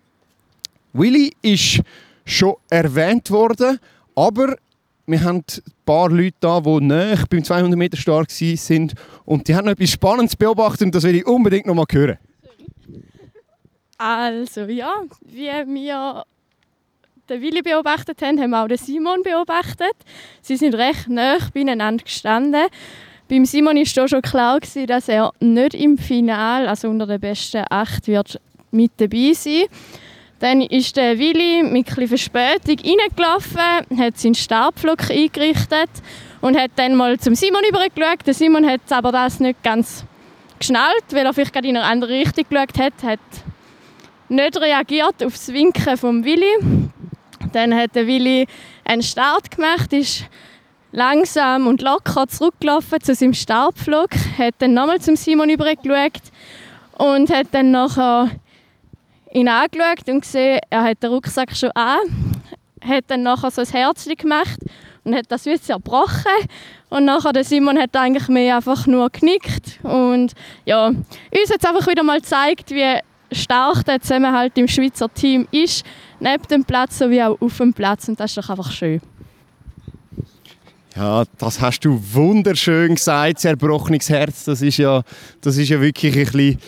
Willy 0.94 1.32
ist 1.44 1.82
schon 2.25 2.55
erwähnt 2.72 3.29
worden, 3.29 3.77
aber 4.15 4.55
wir 5.05 5.24
haben 5.24 5.44
ein 5.48 5.74
paar 5.86 6.10
Leute 6.10 6.38
da, 6.39 6.60
die 6.60 6.82
nicht 6.82 7.29
beim 7.29 7.44
200 7.44 7.77
Meter 7.77 7.98
stark 7.98 8.32
sind 8.32 8.96
und 9.25 9.48
die 9.48 9.55
haben 9.55 9.65
noch 9.65 9.74
etwas 9.74 9.91
Spannendes 9.91 10.36
beobachtet 10.36 10.88
und 10.88 10.96
das 10.96 11.03
will 11.03 11.17
ich 11.17 11.27
unbedingt 11.27 11.67
noch 11.67 11.75
mal 11.75 11.86
hören. 11.91 12.17
Also 13.97 14.61
ja, 14.65 14.93
wie 15.21 15.47
wir 15.47 16.25
den 17.29 17.41
Willi 17.41 17.61
beobachtet 17.61 18.21
haben, 18.21 18.39
haben 18.39 18.49
wir 18.49 18.63
auch 18.63 18.67
den 18.67 18.77
Simon 18.77 19.23
beobachtet. 19.23 19.95
Sie 20.41 20.57
sind 20.57 20.75
recht 20.75 21.07
nah 21.07 21.37
beieinander 21.53 22.03
gestanden. 22.03 22.65
Beim 23.29 23.45
Simon 23.45 23.77
war 23.77 24.07
schon 24.07 24.21
klar, 24.21 24.59
dass 24.59 25.07
er 25.07 25.31
nicht 25.39 25.73
im 25.73 25.97
Finale, 25.97 26.69
also 26.69 26.89
unter 26.89 27.07
den 27.07 27.19
besten 27.19 27.63
acht, 27.69 28.07
wird 28.07 28.39
mit 28.69 28.91
dabei 28.97 29.31
sein 29.33 29.63
Dann 30.39 30.61
ist 30.61 30.97
der 30.97 31.17
Willi 31.17 31.63
mit 31.63 31.89
etwas 31.89 32.09
Verspätung 32.09 32.77
reingelaufen, 32.77 33.97
hat 33.97 34.17
seinen 34.17 34.35
Stabflug 34.35 35.09
eingerichtet 35.09 35.89
und 36.41 36.57
hat 36.57 36.71
dann 36.75 36.95
mal 36.95 37.17
zum 37.17 37.33
Simon 37.33 37.63
übergeschaut. 37.67 38.27
Der 38.27 38.33
Simon 38.33 38.67
hat 38.67 38.81
aber 38.91 39.11
das 39.11 39.39
nicht 39.39 39.63
ganz 39.63 40.03
geschnallt, 40.59 41.05
weil 41.11 41.25
er 41.25 41.33
vielleicht 41.33 41.53
gerade 41.53 41.67
in 41.67 41.77
eine 41.77 41.85
andere 41.85 42.11
Richtung 42.11 42.43
geschaut 42.47 42.77
hat. 42.77 42.93
hat 43.01 43.19
nicht 44.29 44.60
reagiert 44.60 45.24
auf 45.24 45.34
das 45.34 45.53
Winken 45.53 45.98
vom 45.98 46.24
Willi. 46.24 46.84
Dann 47.51 47.74
hat 47.74 47.96
der 47.96 48.08
Willi 48.08 48.48
einen 48.84 49.03
Start 49.03 49.51
gemacht, 49.51 49.94
ist 49.94 50.25
langsam 50.91 51.67
und 51.67 51.82
locker 51.82 52.27
zurückgelaufen 52.27 53.01
zu 53.01 53.13
seinem 53.13 53.34
Startflug, 53.34 54.10
hat 54.38 54.55
dann 54.60 54.74
nochmal 54.74 55.01
zum 55.01 55.15
Simon 55.15 55.50
übergeschaut 55.50 56.22
und 56.98 57.29
hat 57.29 57.48
dann 57.51 57.72
nachher 57.72 58.32
ihn 59.34 59.50
angeschaut 59.50 60.08
und 60.08 60.22
gesehen, 60.22 60.60
er 60.70 60.84
hat 60.84 61.03
den 61.03 61.12
Rucksack 61.12 61.55
schon 61.55 61.72
an, 61.72 62.00
hat 62.82 63.05
dann 63.08 63.24
nachher 63.24 63.51
so 63.51 63.62
ein 63.62 63.67
Herzchen 63.67 64.15
gemacht 64.15 64.60
und 65.03 65.13
hat 65.15 65.25
das 65.29 65.46
wie 65.46 65.60
zerbrochen 65.60 66.48
und 66.89 67.03
nachher 67.03 67.34
der 67.34 67.44
Simon 67.44 67.77
hat 67.77 67.96
eigentlich 67.96 68.29
mehr 68.29 68.55
einfach 68.55 68.88
nur 68.88 69.10
genickt 69.10 69.79
und 69.84 70.32
ja, 70.63 70.88
uns 70.88 71.03
es 71.32 71.65
einfach 71.65 71.88
wieder 71.88 72.03
mal 72.03 72.22
gezeigt, 72.22 72.72
wie 72.72 73.00
stark 73.32 73.86
der 73.86 74.01
Zusammenhalt 74.01 74.58
im 74.58 74.67
Schweizer 74.67 75.13
Team 75.13 75.48
ist, 75.51 75.86
neben 76.20 76.44
dem 76.50 76.63
Platz 76.63 76.98
sowie 76.98 77.22
auch 77.22 77.39
auf 77.41 77.58
dem 77.58 77.74
Platz 77.74 78.08
und 78.08 78.20
das 78.20 78.32
ist 78.32 78.38
doch 78.38 78.50
einfach 78.50 78.72
schön. 78.72 79.01
Ja, 80.96 81.25
das 81.38 81.60
hast 81.60 81.82
du 81.82 82.01
wunderschön 82.13 82.96
gesagt, 82.96 83.39
zerbrochenes 83.39 84.10
Herz. 84.10 84.46
Das 84.46 84.62
ist 84.62 84.77
ja, 84.77 85.03
das 85.41 85.58
ist 85.58 85.67
ja 85.67 85.82
wirklich 85.82 86.15
ein 86.15 86.24
bisschen 86.24 86.60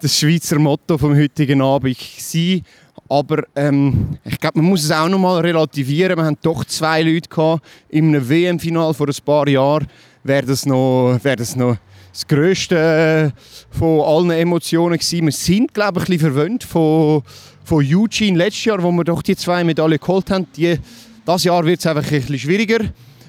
das 0.00 0.18
Schweizer 0.18 0.58
Motto 0.58 0.98
vom 0.98 1.14
heutigen 1.14 1.62
Abend 1.62 1.96
gewesen. 1.96 2.64
Aber 3.08 3.44
ähm, 3.54 4.18
ich 4.24 4.40
glaube, 4.40 4.58
man 4.58 4.70
muss 4.70 4.82
es 4.82 4.90
auch 4.90 5.08
noch 5.08 5.18
mal 5.18 5.40
relativieren. 5.40 6.18
Wir 6.18 6.24
haben 6.24 6.38
doch 6.42 6.64
zwei 6.64 7.02
Leute 7.02 7.28
gehabt 7.28 7.64
in 7.88 8.08
einem 8.08 8.28
WM-Final 8.28 8.92
vor 8.92 9.06
ein 9.06 9.24
paar 9.24 9.46
Jahren. 9.48 9.86
Wäre 10.24 10.46
das 10.46 10.66
noch, 10.66 11.18
wäre 11.22 11.36
das 11.36 11.54
noch 11.54 11.76
das 12.16 12.26
Größte 12.28 13.30
von 13.70 14.00
allen 14.00 14.30
Emotionen 14.30 14.94
gewesen. 14.96 15.26
Wir 15.26 15.32
sind, 15.32 15.74
glaube 15.74 16.00
ich, 16.00 16.08
ein 16.08 16.16
bisschen 16.16 16.32
verwöhnt 16.32 16.64
von, 16.64 17.22
von 17.62 17.84
Eugene 17.84 18.38
letztes 18.38 18.64
Jahr, 18.64 18.82
wo 18.82 18.90
wir 18.90 19.04
doch 19.04 19.20
die 19.20 19.36
zwei 19.36 19.62
Medaillen 19.64 19.98
geholt 19.98 20.30
haben. 20.30 20.46
Die, 20.56 20.78
das 21.26 21.44
Jahr 21.44 21.62
wird 21.66 21.80
es 21.80 21.86
einfach 21.86 22.10
ein 22.10 22.20
bisschen 22.20 22.38
schwieriger. 22.38 22.86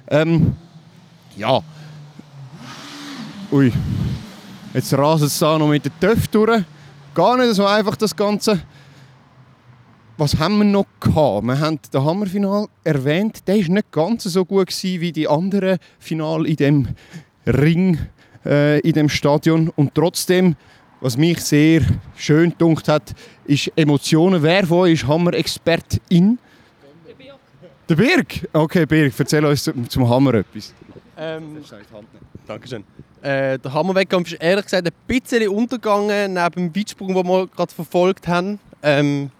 Ähm, 0.08 0.56
ja. 1.36 1.62
Ui. 3.52 3.74
Jetzt 4.74 4.94
rasen 4.94 5.28
es 5.28 5.38
da 5.38 5.58
noch 5.58 5.68
mit 5.68 5.84
den 5.84 5.92
Töpfen 6.00 6.30
durch. 6.32 6.64
Gar 7.14 7.38
nicht 7.40 7.56
so 7.56 7.66
einfach 7.66 7.98
das 7.98 8.16
Ganze. 8.16 8.62
Was 10.16 10.38
haben 10.40 10.60
wir 10.60 10.66
noch 10.66 10.86
gehabt? 11.02 11.46
Wir 11.46 11.60
haben 11.60 11.78
das 11.92 12.02
Hammerfinal 12.02 12.68
erwähnt. 12.86 13.46
Der 13.48 13.58
war 13.58 13.74
nicht 13.74 13.92
ganz 13.92 14.24
so 14.24 14.46
gut 14.46 14.70
wie 14.82 15.12
die 15.12 15.28
anderen 15.28 15.78
Finale 16.00 16.48
in 16.48 16.56
dem 16.56 16.88
Ring, 17.46 18.00
äh, 18.48 18.80
in 18.80 18.94
dem 18.94 19.10
Stadion. 19.10 19.70
Und 19.76 19.94
trotzdem, 19.94 20.56
was 21.02 21.18
mich 21.18 21.42
sehr 21.42 21.82
schön 22.16 22.52
gedunkt 22.52 22.88
hat, 22.88 23.14
ist 23.46 23.72
Emotionen. 23.76 24.42
Wer 24.42 24.66
von 24.66 24.80
euch 24.80 24.94
ist 24.94 25.08
Hammer-Expertin? 25.08 26.40
Der 27.90 27.96
Birg? 27.96 28.50
Okay, 28.52 28.86
Birg, 28.86 29.14
erzähl 29.18 29.46
uns 29.46 29.64
zum, 29.64 29.90
zum 29.90 30.10
Hammer 30.10 30.34
etwas. 30.36 30.74
Ähm, 31.18 31.58
Dankeschön. 32.46 32.84
Äh, 33.22 33.58
der 33.60 33.74
Hammerwettkampf 33.74 34.32
ist 34.32 34.42
ehrlich 34.42 34.66
gesagt 34.66 34.88
ein 34.88 34.94
bisschen 35.08 35.48
untergegangen 35.50 36.34
neben 36.34 36.74
dem 36.74 36.76
Weitsprung, 36.76 37.14
den 37.14 37.26
wir 37.26 37.48
gerade 37.48 37.74
verfolgt 37.74 38.28
haben. 38.28 38.60
Ähm, 38.84 39.32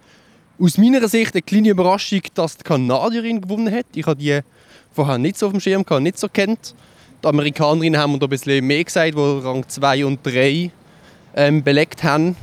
aus 0.58 0.76
meiner 0.76 1.06
Sicht 1.08 1.34
eine 1.34 1.42
kleine 1.42 1.68
Überraschung, 1.68 2.22
dass 2.34 2.56
die 2.56 2.64
Kanadierin 2.64 3.40
gewonnen 3.40 3.72
hat. 3.72 3.86
Ich 3.94 4.06
habe 4.06 4.16
die 4.16 4.40
vorher 4.92 5.18
nicht 5.18 5.38
so 5.38 5.46
auf 5.46 5.52
dem 5.52 5.60
Schirm 5.60 5.84
gehabt, 5.84 6.02
nicht 6.02 6.18
so 6.18 6.28
kennt. 6.28 6.74
Die 7.22 7.26
Amerikanerinnen 7.26 8.00
haben 8.00 8.18
da 8.18 8.26
ein 8.26 8.30
bisschen 8.30 8.64
mehr 8.64 8.84
gesagt, 8.84 9.14
die 9.14 9.18
Rang 9.18 9.66
2 9.66 10.06
und 10.06 10.24
3 10.24 10.70
ähm, 11.34 11.62
belegt 11.62 12.04
haben. 12.04 12.36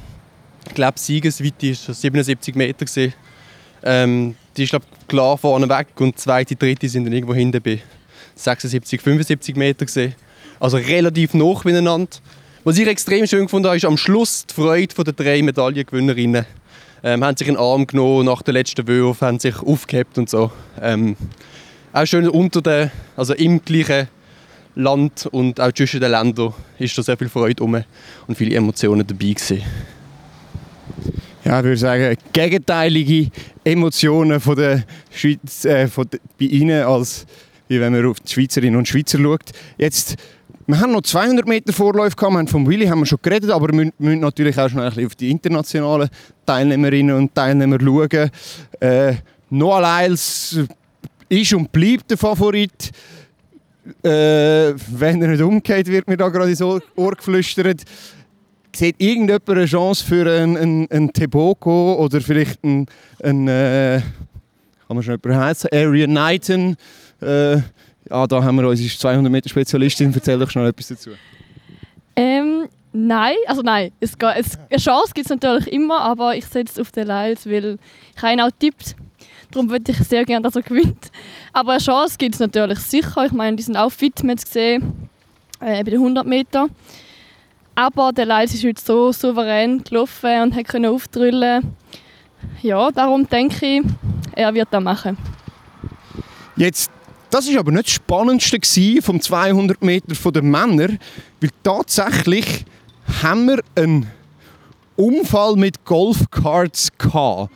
Ich 0.68 0.74
glaube, 0.74 1.00
Siegesweite 1.00 1.70
war 1.88 1.94
77 1.96 2.56
Meter. 2.56 2.86
Ähm, 3.84 4.36
die 4.58 4.64
ist 4.64 4.72
glaub, 4.72 4.84
klar 5.08 5.38
vorne 5.38 5.70
weg 5.70 5.88
und 6.00 6.16
die 6.16 6.22
zweite, 6.22 6.56
dritte 6.56 6.90
sind 6.90 7.06
dann 7.06 7.14
irgendwo 7.14 7.34
hinten 7.34 7.62
bei 7.62 7.80
76, 8.36 9.02
75 9.02 9.56
Meter. 9.56 9.86
Also 10.60 10.78
relativ 10.78 11.34
nah 11.34 11.54
beieinander. 11.64 12.18
Was 12.64 12.78
ich 12.78 12.88
extrem 12.88 13.28
schön 13.28 13.48
habe, 13.48 13.78
ist 13.78 13.86
am 13.86 13.96
Schluss 13.96 14.46
die 14.48 14.54
Freude 14.56 15.04
der 15.04 15.14
drei 15.14 15.42
Medaillengewinnerinnen. 15.42 16.46
Ähm, 17.04 17.24
haben 17.24 17.38
sich 17.38 17.48
in 17.48 17.54
den 17.54 17.62
Arm 17.62 17.86
genommen 17.86 18.26
nach 18.26 18.42
dem 18.42 18.56
letzten 18.56 18.88
Wurf, 18.88 19.22
haben 19.22 19.40
sich 19.40 19.62
aufgehebt 19.62 20.18
und 20.18 20.30
so. 20.30 20.52
Ähm, 20.82 21.16
auch 21.94 22.06
schön 22.06 22.28
unter 22.28 22.62
den, 22.62 22.92
also 23.16 23.36
im 23.36 23.64
gleichen 23.64 24.08
Land 24.76 25.28
und 25.32 25.60
auch 25.60 25.72
zwischen 25.72 26.02
den 26.02 26.12
Ländern 26.12 26.54
ist 26.80 26.98
da 26.98 27.04
sehr 27.04 27.18
viel 27.18 27.30
Freude 27.30 27.64
rum 27.64 27.84
und 28.28 28.38
viele 28.38 28.56
Emotionen 28.56 29.06
dabei 29.06 29.34
gewesen. 29.34 29.62
Ja, 31.44 31.60
ich 31.60 31.66
würde 31.66 31.78
sagen, 31.78 32.18
gegenteilige 32.34 33.30
Emotionen 33.64 34.40
von 34.40 34.56
der 34.56 34.84
Schweiz, 35.12 35.64
äh, 35.66 35.88
von 35.88 36.10
der, 36.10 36.20
bei 36.40 36.46
Ihnen, 36.46 36.84
als 36.84 37.26
wie 37.68 37.80
wenn 37.80 37.94
man 37.94 38.06
auf 38.06 38.20
die 38.20 38.32
Schweizerinnen 38.32 38.78
und 38.78 38.88
Schweizer 38.88 39.20
schaut. 39.20 39.52
Jetzt, 39.78 40.16
wir 40.68 40.80
haben 40.80 40.92
noch 40.92 41.02
200 41.02 41.48
Meter 41.48 41.74
Vorläufe 41.74 42.16
gehabt, 42.16 42.34
wir 42.34 42.40
haben 42.40 42.48
vom 42.48 42.68
Willi 42.68 42.88
haben 42.88 43.00
wir 43.00 43.06
schon 43.06 43.20
geredet, 43.22 43.52
aber 43.52 43.72
wir 43.72 43.92
müssen 43.98 44.20
natürlich 44.20 44.58
auch 44.58 44.70
schon 44.70 44.80
ein 44.80 44.90
bisschen 44.90 45.06
auf 45.06 45.16
die 45.16 45.30
internationalen 45.30 46.10
Teilnehmerinnen 46.46 47.16
und 47.16 47.36
Teilnehmer 47.36 47.78
schauen. 47.80 48.32
Äh, 48.80 49.14
Noah 49.50 50.02
Lyles 50.02 50.60
ist 51.30 51.54
und 51.54 51.72
bleibt 51.72 52.10
der 52.10 52.18
Favorit. 52.18 52.92
Äh, 54.04 54.74
wenn 54.90 55.22
er 55.22 55.30
nicht 55.30 55.42
umgeht, 55.42 55.88
wird 55.88 56.08
mir 56.08 56.18
da 56.18 56.30
gerade 56.30 56.50
ins 56.50 56.62
Ohr 56.62 56.82
geflüstert. 56.96 57.84
Sieht 58.76 58.96
irgendjemand 59.00 59.50
eine 59.50 59.66
Chance 59.66 60.04
für 60.04 60.30
einen, 60.30 60.58
einen, 60.58 60.92
einen 60.92 61.14
Teboko 61.14 61.96
oder 61.96 62.20
vielleicht 62.20 62.64
einen, 62.64 62.88
einen 63.24 63.48
äh, 63.48 64.02
kann 64.88 64.96
man 64.98 65.04
schon 65.04 65.20
jemanden 65.24 65.44
heißen, 65.44 65.70
Arian 65.74 66.12
Knighton? 66.12 66.76
Äh, 67.22 67.56
ja, 67.56 68.28
da 68.28 68.44
haben 68.44 68.56
wir 68.58 68.68
unsere 68.68 68.90
200 68.90 69.32
Meter 69.32 69.50
Spezialistin. 69.50 70.14
Erzähl 70.14 70.38
doch 70.38 70.50
schnell 70.50 70.68
etwas 70.68 70.90
dazu. 70.90 71.12
Ähm, 72.16 72.68
nein, 72.94 73.36
also 73.48 73.62
nein. 73.62 73.92
Es, 74.00 74.14
es, 74.14 74.60
eine 74.70 74.80
Chance 74.80 75.12
gibt 75.14 75.26
es 75.26 75.30
natürlich 75.30 75.72
immer, 75.72 76.02
aber 76.02 76.36
ich 76.36 76.46
setze 76.46 76.82
auf 76.82 76.92
den 76.92 77.08
Lyles, 77.08 77.48
weil 77.48 77.78
ich 78.16 78.22
habe 78.22 78.34
ihn 78.34 78.42
auch 78.42 78.52
tippt. 78.60 78.96
Darum 79.56 79.70
würde 79.70 79.90
ich 79.90 79.98
sehr 80.00 80.26
gerne, 80.26 80.44
dass 80.44 80.58
er 80.58 80.64
gewinnt. 80.64 81.10
Aber 81.54 81.72
eine 81.72 81.82
Chance 81.82 82.18
gibt 82.18 82.36
es 82.36 82.42
natürlich 82.42 82.80
sicher. 82.80 83.26
Ich 83.26 83.32
meine, 83.32 83.56
die 83.56 83.64
sind 83.64 83.78
auch 83.78 83.90
fit, 83.90 84.22
wir 84.22 84.36
es 84.36 84.44
gesehen, 84.44 85.10
äh, 85.62 85.82
bei 85.82 85.92
den 85.92 86.02
100 86.02 86.28
Metern. 86.28 86.70
Aber 87.74 88.12
der 88.12 88.26
Lyles 88.26 88.54
ist 88.54 88.66
heute 88.66 88.82
so 88.82 89.14
souverän 89.14 89.82
gelaufen 89.82 90.42
und 90.42 90.68
konnte 90.68 90.90
aufdrüllen. 90.90 91.74
Ja, 92.62 92.92
darum 92.92 93.30
denke 93.30 93.66
ich, 93.66 93.84
er 94.34 94.54
wird 94.54 94.68
das 94.72 94.84
machen. 94.84 95.18
Jetzt, 96.58 96.92
das 97.30 97.48
ist 97.48 97.58
aber 97.58 97.72
nicht 97.72 97.86
das 97.86 97.94
Spannendste 97.94 98.60
vom 99.02 99.22
200 99.22 99.82
Meter 99.82 100.32
der 100.34 100.44
Männer, 100.44 100.90
weil 101.40 101.50
tatsächlich 101.64 102.66
haben 103.24 103.48
wir 103.48 103.64
einen 103.76 104.12
Unfall 104.98 105.56
mit 105.56 105.86
Golfcards 105.86 106.90
gehabt. 106.98 107.52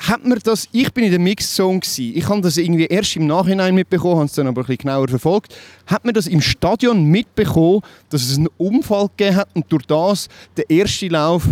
Hat 0.00 0.24
man 0.24 0.38
das, 0.44 0.68
ich 0.70 0.92
bin 0.92 1.04
in 1.04 1.10
der 1.10 1.18
Mixed 1.18 1.54
Zone 1.54 1.80
gewesen. 1.80 2.12
Ich 2.14 2.28
habe 2.28 2.40
das 2.40 2.56
irgendwie 2.56 2.86
erst 2.86 3.16
im 3.16 3.26
Nachhinein 3.26 3.74
mitbekommen, 3.74 4.16
habe 4.16 4.26
es 4.26 4.32
dann 4.32 4.46
aber 4.46 4.62
ein 4.62 4.66
bisschen 4.66 4.78
genauer 4.78 5.08
verfolgt. 5.08 5.56
Hat 5.86 6.04
man 6.04 6.14
das 6.14 6.28
im 6.28 6.40
Stadion 6.40 7.04
mitbekommen, 7.04 7.80
dass 8.08 8.22
es 8.22 8.36
einen 8.36 8.48
Unfall 8.58 9.08
gegeben 9.16 9.36
hat 9.36 9.48
und 9.54 9.66
durch 9.70 9.86
das 9.86 10.28
der 10.56 10.70
erste 10.70 11.08
Lauf 11.08 11.48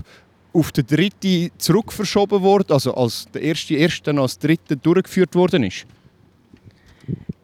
auf 0.52 0.70
den 0.72 0.86
dritten 0.86 1.50
zurückverschoben 1.58 2.40
wurde, 2.40 2.72
also 2.72 2.94
als 2.94 3.26
der 3.34 3.42
erste 3.42 3.74
erst 3.74 4.06
dann 4.06 4.18
als 4.18 4.38
dritte 4.38 4.76
durchgeführt 4.76 5.34
worden 5.34 5.64
ist? 5.64 5.84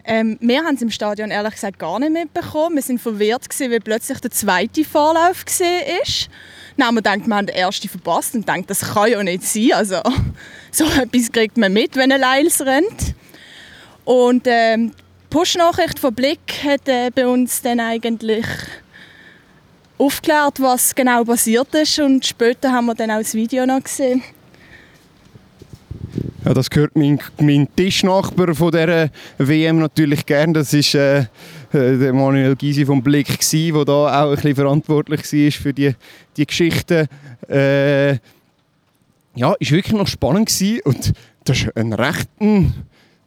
Ähm, 0.05 0.37
wir 0.41 0.65
haben 0.65 0.75
es 0.75 0.83
im 0.83 0.91
Stadion 0.91 1.31
ehrlich 1.31 1.55
gesagt 1.55 1.79
gar 1.79 1.99
nicht 2.01 2.13
mitbekommen. 2.13 2.77
Wir 2.77 2.89
waren 2.89 2.99
verwirrt, 2.99 3.49
gewesen, 3.49 3.71
weil 3.71 3.81
plötzlich 3.81 4.19
der 4.21 4.31
zweite 4.31 4.85
Vorlauf 4.85 5.45
war. 5.45 6.29
Dann 6.77 6.87
haben 6.87 6.95
wir 6.95 7.03
gedacht, 7.03 7.27
wir 7.27 7.37
haben 7.37 7.47
den 7.47 7.57
ersten 7.57 7.89
verpasst 7.89 8.35
und 8.35 8.47
gedacht, 8.47 8.65
das 8.69 8.81
kann 8.81 9.11
ja 9.11 9.23
nicht 9.23 9.45
sein. 9.45 9.73
Also, 9.75 10.01
so 10.73 10.85
etwas 10.87 11.31
kriegt 11.31 11.57
man 11.57 11.73
mit, 11.73 11.95
wenn 11.97 12.11
ein 12.11 12.21
Lyles 12.21 12.61
rennt. 12.63 13.15
Und 14.05 14.47
ähm, 14.47 14.91
die 14.91 15.37
Push-Nachricht 15.37 15.99
von 15.99 16.15
Blick 16.15 16.65
hat 16.65 16.89
äh, 16.89 17.11
bei 17.15 17.27
uns 17.27 17.63
dann 17.63 17.79
eigentlich 17.79 18.47
aufgeklärt, 19.99 20.61
was 20.61 20.95
genau 20.95 21.23
passiert 21.23 21.73
ist. 21.75 22.01
Und 22.01 22.27
später 22.27 22.73
haben 22.73 22.87
wir 22.87 22.95
dann 22.95 23.11
auch 23.13 23.19
das 23.19 23.35
Video 23.35 23.65
noch 23.67 23.83
gesehen. 23.85 24.23
Ja, 26.45 26.55
das 26.55 26.71
gehört 26.71 26.97
mein, 26.97 27.21
mein 27.41 27.69
Tischnachbar 27.77 28.53
von 28.57 28.73
dieser 28.73 29.11
WM 29.39 29.79
natürlich 29.79 30.27
gern. 30.27 30.53
Das 30.53 30.75
ist 30.75 30.93
äh, 30.97 31.21
äh 31.21 31.27
der 31.73 32.13
Manuel 32.13 32.57
Gysi 32.57 32.85
vom 32.85 33.01
Blick 33.01 33.39
der 33.39 33.85
da 33.85 34.25
auch 34.25 34.31
ein 34.31 34.35
bisschen 34.35 34.57
verantwortlich 34.57 35.21
war 35.21 35.51
für 35.53 35.73
die, 35.73 35.95
die 36.37 36.47
Geschichte. 36.47 37.07
Äh, 37.49 38.15
ja, 39.35 39.53
ist 39.61 39.71
wirklich 39.71 39.97
noch 39.97 40.09
spannend 40.09 40.49
gewesen. 40.49 40.81
und 40.85 41.13
das 41.45 41.65
war 41.65 41.77
eine 41.77 41.97
recht, 41.97 42.29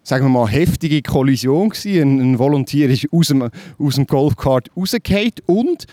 sagen 0.04 0.26
wir 0.26 0.30
mal, 0.30 0.50
heftige 0.50 1.02
Kollision 1.02 1.70
gewesen. 1.70 2.02
Ein, 2.02 2.34
ein 2.34 2.40
Volontier 2.40 2.90
ist 2.90 3.08
aus 3.14 3.30
dem, 3.30 3.50
aus 3.80 3.96
dem 3.96 4.08
Golfkart 4.08 4.72
rausgefallen 4.76 5.32
und 5.46 5.88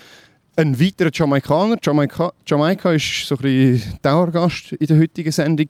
ein 0.57 0.79
weiterer 0.79 1.11
Jamaikaner. 1.13 1.77
Jamaika, 1.83 2.33
Jamaika 2.47 2.93
ist 2.93 3.27
so 3.27 3.37
ein 3.43 3.83
Dauergast 4.03 4.73
in 4.73 4.87
der 4.87 4.99
heutigen 4.99 5.33
Sendung. 5.33 5.67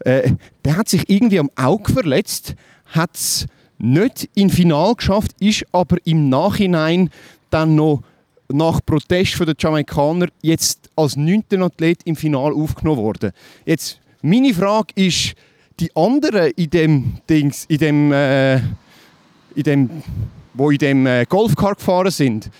Äh, 0.00 0.32
der 0.64 0.76
hat 0.76 0.88
sich 0.88 1.08
irgendwie 1.08 1.38
am 1.38 1.50
Auge 1.56 1.92
verletzt, 1.92 2.54
hat 2.86 3.14
es 3.14 3.46
nicht 3.78 4.28
ins 4.34 4.54
Final 4.54 4.94
geschafft, 4.94 5.32
ist 5.40 5.64
aber 5.72 5.96
im 6.04 6.28
Nachhinein 6.28 7.10
dann 7.50 7.74
noch 7.74 8.02
nach 8.52 8.80
Protest 8.84 9.38
der 9.40 9.54
Jamaikaner 9.58 10.28
jetzt 10.42 10.90
als 10.96 11.16
neunter 11.16 11.60
Athlet 11.62 12.02
im 12.04 12.16
Final 12.16 12.52
aufgenommen 12.52 13.02
worden. 13.02 13.32
Jetzt, 13.64 14.00
meine 14.22 14.52
Frage 14.52 14.92
ist, 14.96 15.34
die 15.78 15.94
anderen 15.96 16.50
in 16.56 16.70
dem 16.70 17.12
Dings, 17.28 17.64
in 17.66 17.78
dem, 17.78 18.12
äh, 18.12 18.56
in 18.56 19.62
dem, 19.64 19.90
wo 20.52 20.70
in 20.70 20.78
dem 20.78 21.06
äh, 21.06 21.24
Golfcar 21.26 21.74
gefahren 21.74 22.10
sind, 22.10 22.50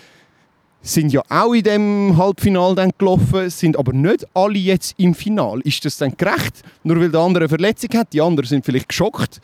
sind 0.83 1.13
ja 1.13 1.23
auch 1.29 1.53
in 1.53 1.63
dem 1.63 2.17
Halbfinale 2.17 2.75
dann 2.75 2.93
gelaufen, 2.97 3.51
sind 3.51 3.79
aber 3.79 3.93
nicht 3.93 4.27
alle 4.33 4.59
jetzt 4.59 4.95
im 4.99 5.15
Final. 5.15 5.61
Ist 5.61 5.85
das 5.85 5.99
dann 5.99 6.17
gerecht? 6.17 6.63
Nur 6.83 7.01
weil 7.01 7.11
der 7.11 7.21
andere 7.21 7.45
eine 7.45 7.49
Verletzung 7.49 7.91
hat, 7.95 8.13
die 8.13 8.21
anderen 8.21 8.49
sind 8.49 8.65
vielleicht 8.65 8.89
geschockt 8.89 9.41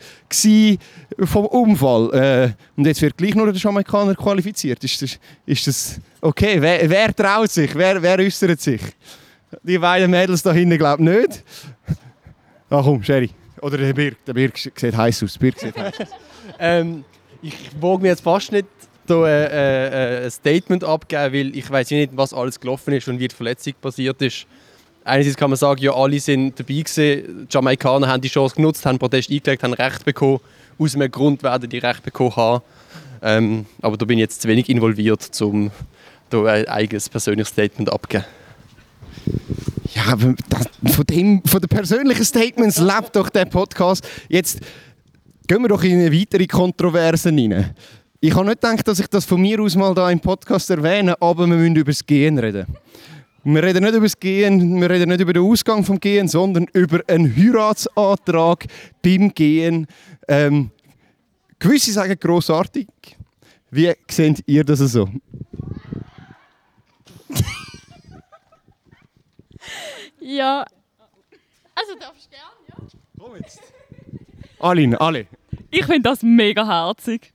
vom 1.19 1.45
Unfall. 1.45 2.13
Äh, 2.13 2.53
und 2.75 2.87
jetzt 2.87 3.01
wird 3.01 3.17
gleich 3.17 3.35
nur 3.35 3.51
der 3.51 3.55
Jamaikaner 3.55 4.15
qualifiziert. 4.15 4.83
Ist 4.83 5.01
das, 5.01 5.19
ist 5.45 5.67
das 5.67 6.01
okay? 6.21 6.57
Wer, 6.59 6.89
wer 6.89 7.15
traut 7.15 7.51
sich? 7.51 7.73
Wer, 7.75 8.01
wer 8.01 8.17
äußert 8.17 8.59
sich? 8.59 8.81
Die 9.63 9.77
beiden 9.77 10.09
Mädels 10.09 10.41
da 10.41 10.51
hinten 10.51 10.77
glaube 10.77 11.03
ich 11.03 11.09
nicht. 11.09 11.43
Ach 12.69 12.83
komm, 12.83 13.03
Sherry. 13.03 13.29
Oder 13.61 13.77
der 13.77 13.93
Birk. 13.93 14.17
Der 14.25 14.33
Birk 14.33 14.57
sieht 14.57 14.97
heiß 14.97 15.23
aus. 15.23 15.37
Birk 15.37 15.59
sieht 15.59 15.77
heiß 15.77 16.01
aus. 16.01 16.07
ähm, 16.59 17.05
ich 17.41 17.55
wage 17.79 18.01
mir 18.01 18.09
jetzt 18.09 18.21
fast 18.21 18.51
nicht 18.51 18.65
da, 19.07 19.27
äh, 19.27 20.21
äh, 20.21 20.25
ein 20.25 20.31
Statement 20.31 20.83
abgeben, 20.83 21.33
weil 21.33 21.55
ich 21.55 21.69
weiß 21.69 21.91
nicht, 21.91 22.11
was 22.15 22.33
alles 22.33 22.59
gelaufen 22.59 22.93
ist 22.93 23.07
und 23.07 23.19
wie 23.19 23.27
die 23.27 23.35
Verletzung 23.35 23.73
passiert 23.81 24.21
ist. 24.21 24.45
Einerseits 25.03 25.37
kann 25.37 25.49
man 25.49 25.57
sagen, 25.57 25.81
ja, 25.81 25.93
alle 25.93 26.19
sind 26.19 26.59
dabei 26.59 26.81
gewesen. 26.81 27.47
Die 27.47 27.53
Jamaikaner 27.53 28.07
haben 28.07 28.21
die 28.21 28.27
Chance 28.27 28.55
genutzt, 28.55 28.85
haben 28.85 28.99
Protest 28.99 29.31
eingelegt, 29.31 29.63
haben 29.63 29.73
Recht 29.73 30.03
bekommen. 30.03 30.39
Aus 30.77 30.95
einem 30.95 31.09
Grund 31.09 31.43
werden 31.43 31.69
die 31.69 31.77
Recht 31.77 32.03
bekommen 32.03 32.35
haben. 32.35 32.63
Ähm, 33.21 33.65
aber 33.81 33.97
da 33.97 34.05
bin 34.05 34.17
ich 34.17 34.23
jetzt 34.23 34.41
zu 34.41 34.47
wenig 34.47 34.69
involviert, 34.69 35.29
um 35.41 35.71
da 36.29 36.43
ein 36.43 36.67
eigenes 36.67 37.09
persönliches 37.09 37.49
Statement 37.49 37.91
abzugeben. 37.91 38.25
Ja, 39.93 40.15
das, 40.49 40.93
von, 40.93 41.05
dem, 41.05 41.41
von 41.43 41.61
den 41.61 41.69
persönlichen 41.69 42.25
Statements 42.25 42.77
lebt 42.77 43.15
doch 43.15 43.29
der 43.29 43.45
Podcast. 43.45 44.07
Jetzt 44.27 44.59
gehen 45.47 45.61
wir 45.61 45.69
doch 45.69 45.83
in 45.83 45.99
eine 45.99 46.11
weitere 46.11 46.45
Kontroverse 46.45 47.29
rein. 47.29 47.73
Ich 48.19 48.33
habe 48.33 48.45
nicht 48.45 48.61
gedacht, 48.61 48.87
dass 48.87 48.99
ich 48.99 49.07
das 49.07 49.25
von 49.25 49.39
mir 49.39 49.59
aus 49.59 49.75
mal 49.75 49.93
da 49.93 50.09
im 50.09 50.19
Podcast 50.19 50.71
erwähne, 50.71 51.15
aber 51.21 51.45
wir 51.45 51.55
müssen 51.55 51.75
über 51.75 51.91
das 51.91 52.03
Gehen 52.03 52.39
reden. 52.39 52.65
Wir 53.43 53.61
reden 53.61 53.83
nicht 53.83 53.93
über 53.93 54.05
das 54.05 54.19
Gehen, 54.19 54.81
wir 54.81 54.89
reden 54.89 55.09
nicht 55.09 55.21
über 55.21 55.33
den 55.33 55.43
Ausgang 55.43 55.83
vom 55.83 55.99
Gehen, 55.99 56.27
sondern 56.27 56.65
über 56.73 57.01
einen 57.07 57.35
Heiratsantrag 57.35 58.65
beim 59.03 59.31
Gehen. 59.35 59.85
Ähm, 60.27 60.71
gewisse 61.59 61.91
sagen 61.91 62.17
grossartig. 62.19 62.87
Wie 63.69 63.93
seht 64.09 64.43
ihr 64.47 64.63
das 64.63 64.79
so? 64.79 65.07
Ja. 70.19 70.65
Also 71.75 71.93
darfst 71.99 72.25
du 72.25 72.29
gerne, 72.31 72.51
ja. 72.67 72.99
Komm 73.19 73.35
jetzt. 73.37 73.61
Aline, 74.59 74.99
alle. 74.99 75.27
Ich 75.69 75.85
finde 75.85 76.09
das 76.09 76.23
mega 76.23 76.65
herzig. 76.65 77.31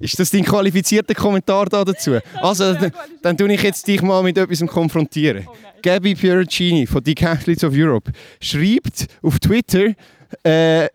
Ist 0.00 0.18
das 0.18 0.30
dein 0.30 0.44
qualifizierter 0.44 1.14
Kommentar 1.14 1.66
da 1.66 1.84
dazu? 1.84 2.18
Also, 2.40 2.74
dann, 2.74 2.92
dann 3.22 3.36
tue 3.36 3.52
ich 3.52 3.62
jetzt 3.62 3.86
dich 3.86 4.00
mal 4.02 4.22
mit 4.22 4.38
etwas 4.38 4.64
konfrontieren. 4.66 5.46
Oh 5.46 5.54
Gabby 5.82 6.14
Pieracini 6.14 6.86
von 6.86 7.02
Decathletes 7.02 7.64
of 7.64 7.72
Europe 7.74 8.12
schreibt 8.40 9.06
auf 9.22 9.38
Twitter, 9.38 9.94
äh, 10.42 10.88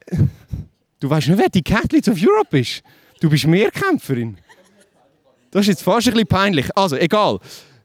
du 0.99 1.09
weißt 1.09 1.29
nicht, 1.29 1.37
wer 1.37 1.49
Decathletes 1.49 2.09
of 2.13 2.17
Europe 2.21 2.59
ist. 2.59 2.83
Du 3.19 3.29
bist 3.29 3.47
Mehrkämpferin. 3.47 4.37
Das 5.51 5.61
ist 5.61 5.67
jetzt 5.67 5.83
fast 5.83 6.07
ein 6.07 6.13
bisschen 6.13 6.27
peinlich. 6.27 6.65
Also, 6.75 6.95
egal. 6.97 7.39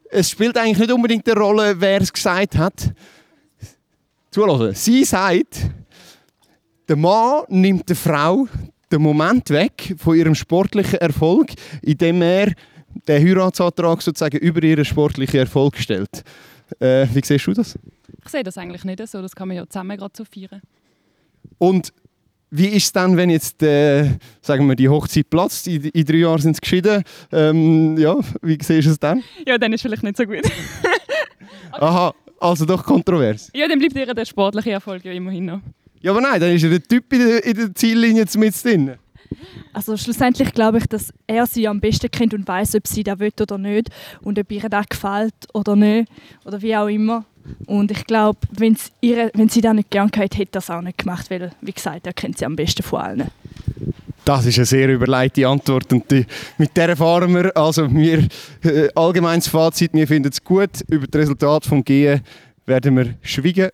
Es 0.09 0.31
spielt 0.31 0.57
eigentlich 0.57 0.79
nicht 0.79 0.91
unbedingt 0.91 1.29
eine 1.29 1.39
Rolle, 1.39 1.79
wer 1.79 2.01
es 2.01 2.11
gesagt 2.11 2.57
hat. 2.57 2.93
Zulassen. 4.31 4.73
Sie 4.73 5.03
sagt, 5.03 5.69
der 6.87 6.95
Mann 6.95 7.43
nimmt 7.49 7.87
der 7.87 7.95
Frau 7.95 8.47
den 8.91 9.01
Moment 9.01 9.49
weg 9.49 9.95
von 9.97 10.17
ihrem 10.17 10.35
sportlichen 10.35 10.99
Erfolg, 10.99 11.51
indem 11.81 12.21
er 12.21 12.53
den 13.07 13.23
Heiratsantrag 13.23 14.01
sozusagen 14.01 14.37
über 14.37 14.63
ihren 14.63 14.85
sportlichen 14.85 15.39
Erfolg 15.39 15.77
stellt. 15.77 16.23
Äh, 16.79 17.07
wie 17.13 17.21
siehst 17.23 17.47
du 17.47 17.53
das? 17.53 17.77
Ich 18.23 18.29
sehe 18.29 18.43
das 18.43 18.57
eigentlich 18.57 18.83
nicht 18.83 19.05
so, 19.07 19.21
das 19.21 19.35
kann 19.35 19.47
man 19.47 19.57
ja 19.57 19.67
zusammen 19.67 19.97
gerade 19.97 20.13
so 20.15 20.25
feiern. 20.25 20.61
Und 21.57 21.93
wie 22.51 22.67
ist 22.67 22.85
es 22.85 22.91
dann, 22.91 23.15
wenn 23.15 23.29
jetzt 23.29 23.61
äh, 23.61 24.17
sagen 24.41 24.67
wir, 24.67 24.75
die 24.75 24.89
Hochzeit 24.89 25.29
platzt, 25.29 25.67
in, 25.67 25.83
in 25.83 26.05
drei 26.05 26.17
Jahren 26.17 26.41
sind 26.41 26.55
sie 26.55 26.61
geschieden, 26.61 27.03
ähm, 27.31 27.97
ja, 27.97 28.17
wie 28.41 28.57
siehst 28.61 28.87
du 28.87 28.91
es 28.91 28.99
dann? 28.99 29.23
Ja, 29.45 29.57
dann 29.57 29.71
ist 29.73 29.79
es 29.79 29.81
vielleicht 29.83 30.03
nicht 30.03 30.17
so 30.17 30.25
gut. 30.25 30.41
Aha, 31.73 32.13
also 32.39 32.65
doch 32.65 32.83
kontrovers. 32.83 33.51
Ja, 33.53 33.67
dann 33.67 33.77
bleibt 33.79 33.95
ihr 33.95 34.13
der 34.13 34.25
sportliche 34.25 34.71
Erfolg 34.71 35.05
ja 35.05 35.11
immerhin 35.11 35.45
noch. 35.45 35.61
Ja, 36.01 36.11
aber 36.11 36.21
nein, 36.21 36.39
dann 36.39 36.51
ist 36.51 36.63
er 36.63 36.69
der 36.69 36.83
Typ 36.83 37.11
in 37.13 37.19
der, 37.19 37.45
in 37.45 37.55
der 37.55 37.75
Ziellinie 37.75 38.25
mit 38.35 38.63
drin. 38.63 38.95
Also 39.73 39.95
schlussendlich 39.97 40.53
glaube 40.53 40.79
ich, 40.79 40.87
dass 40.87 41.13
er 41.27 41.45
sie 41.45 41.67
am 41.67 41.79
besten 41.79 42.09
kennt 42.09 42.33
und 42.33 42.47
weiß, 42.47 42.75
ob 42.75 42.87
sie 42.87 43.03
das 43.03 43.19
will 43.19 43.31
oder 43.39 43.57
nicht 43.57 43.89
und 44.21 44.39
ob 44.39 44.51
ihr 44.51 44.67
das 44.67 44.87
gefällt 44.89 45.33
oder 45.53 45.75
nicht 45.75 46.09
oder 46.45 46.61
wie 46.61 46.75
auch 46.75 46.87
immer. 46.87 47.25
Und 47.65 47.91
ich 47.91 48.05
glaube, 48.05 48.39
wenn 48.51 48.75
sie 48.75 49.61
das 49.61 49.73
nicht 49.73 49.89
gern 49.89 50.09
gehabt 50.09 50.37
hätte, 50.37 50.51
das 50.51 50.69
auch 50.69 50.81
nicht 50.81 50.97
gemacht, 50.97 51.29
weil, 51.29 51.51
wie 51.61 51.71
gesagt, 51.71 52.07
er 52.07 52.13
kennt 52.13 52.37
sie 52.37 52.45
am 52.45 52.55
besten 52.55 52.83
von 52.83 53.01
allen. 53.01 53.31
Das 54.25 54.45
ist 54.45 54.57
eine 54.57 54.65
sehr 54.65 54.89
überleitete 54.89 55.47
Antwort 55.47 55.91
und 55.91 56.09
die, 56.11 56.25
mit 56.57 56.75
der 56.77 56.95
fahren 56.95 57.33
wir. 57.33 57.55
Also 57.57 57.91
wir, 57.91 58.27
äh, 58.63 58.89
allgemeines 58.93 59.47
Fazit, 59.47 59.91
wir 59.93 60.07
finden 60.07 60.29
es 60.31 60.43
gut. 60.43 60.81
Über 60.87 61.07
das 61.07 61.21
Resultat 61.21 61.65
vom 61.65 61.83
Gehen 61.83 62.21
werden 62.69 62.95
wir 62.95 63.15
schweigen. 63.21 63.69